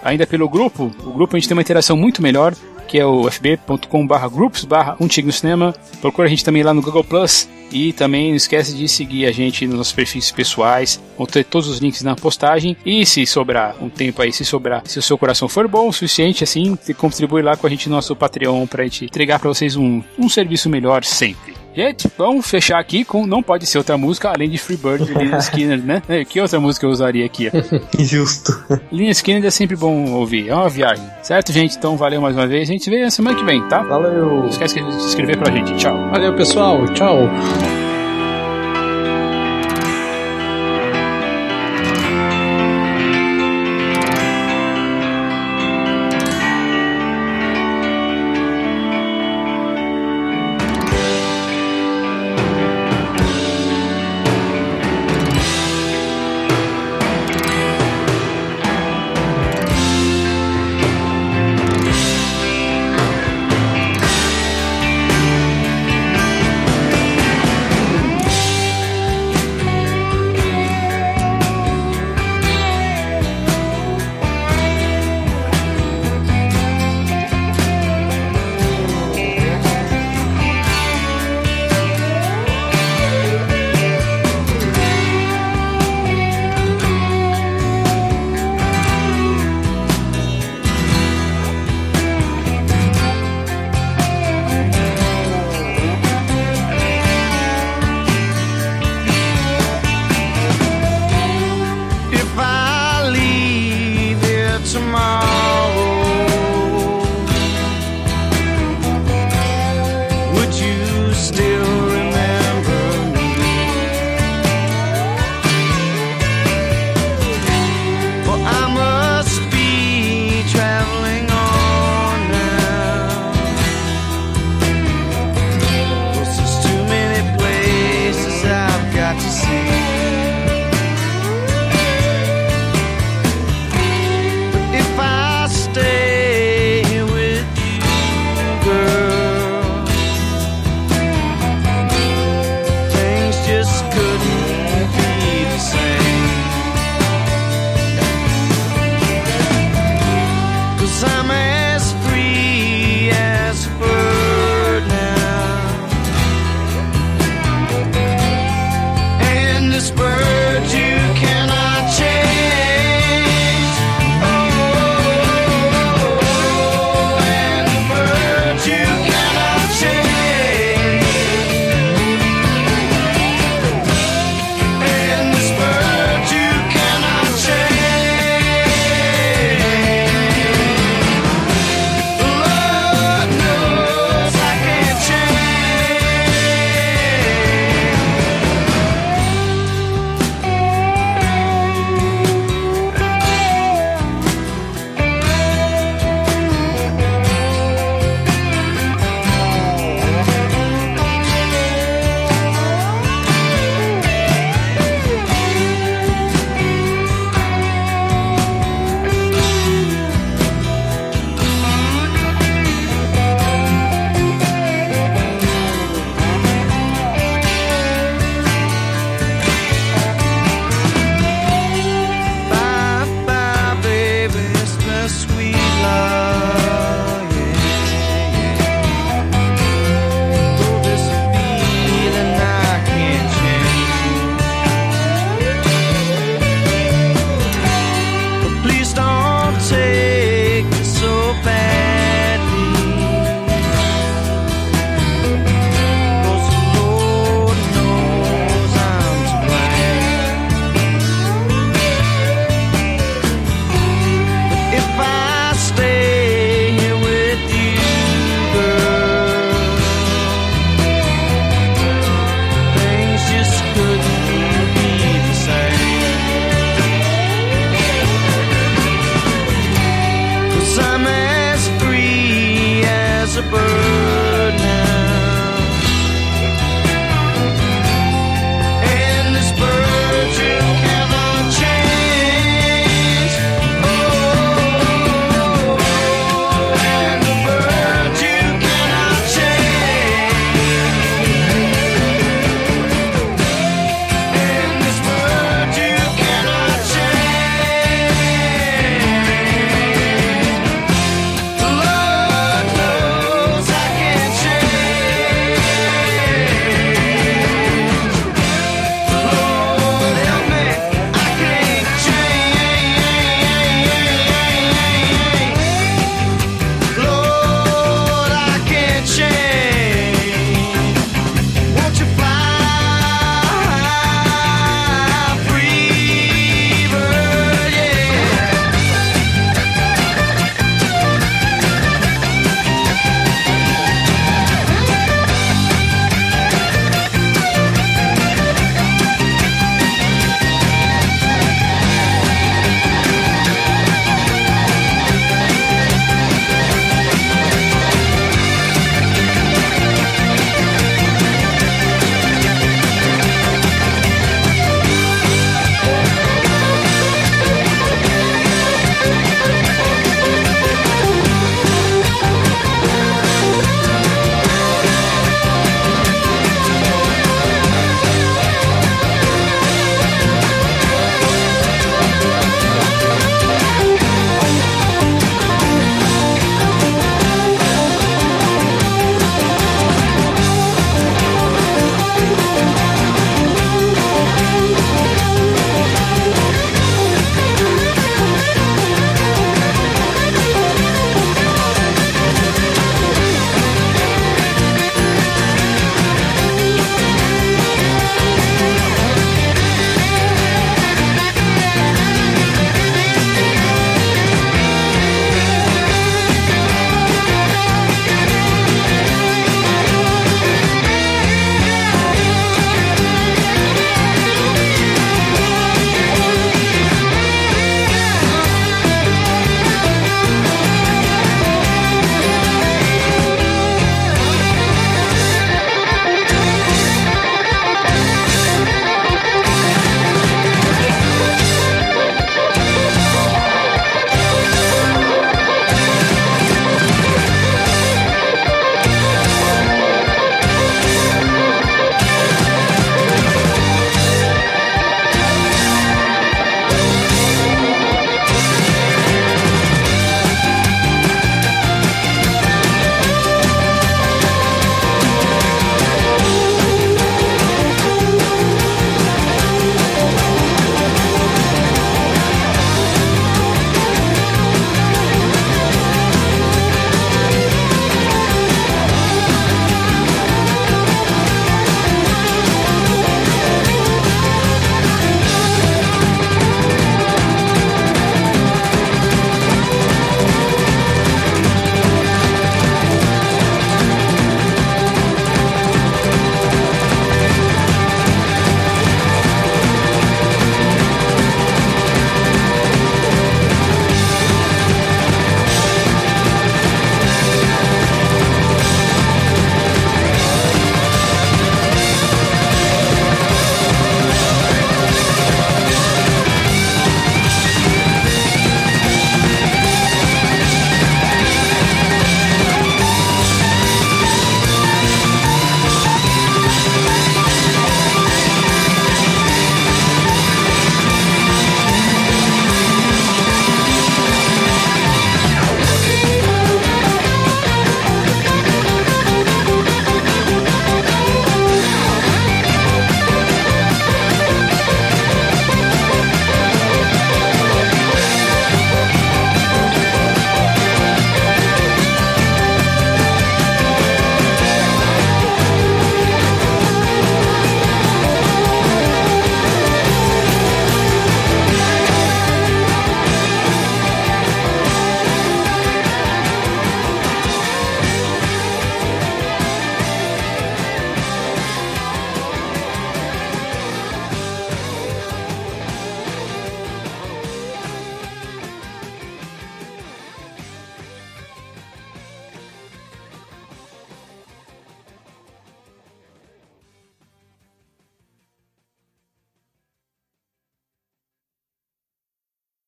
[0.02, 0.90] ainda pelo grupo.
[1.04, 2.54] O grupo a gente tem uma interação muito melhor
[2.86, 5.74] que é o fb.com.br groups barra um no cinema.
[6.00, 9.32] Procura a gente também lá no Google Plus e também não esquece de seguir a
[9.32, 11.00] gente nos nossos perfis pessoais.
[11.16, 12.76] Vão ter todos os links na postagem.
[12.84, 15.92] E se sobrar um tempo aí, se sobrar, se o seu coração for bom o
[15.92, 19.76] suficiente, assim, contribui lá com a gente no nosso Patreon pra gente entregar para vocês
[19.76, 21.54] um, um serviço melhor sempre.
[21.74, 25.38] Gente, vamos fechar aqui com Não Pode Ser Outra Música, além de Freebird de Lina
[25.38, 26.02] Skinner, né?
[26.08, 27.50] É, que outra música eu usaria aqui?
[27.98, 28.52] Justo.
[28.92, 31.04] Lina Skinner é sempre bom ouvir, é uma viagem.
[31.20, 31.76] Certo, gente?
[31.76, 32.68] Então valeu mais uma vez.
[32.68, 33.82] A gente vê na semana que vem, tá?
[33.82, 34.42] Valeu.
[34.42, 35.74] Não esquece de se inscrever pra gente.
[35.76, 36.10] Tchau.
[36.10, 36.86] Valeu, pessoal.
[36.94, 37.28] Tchau.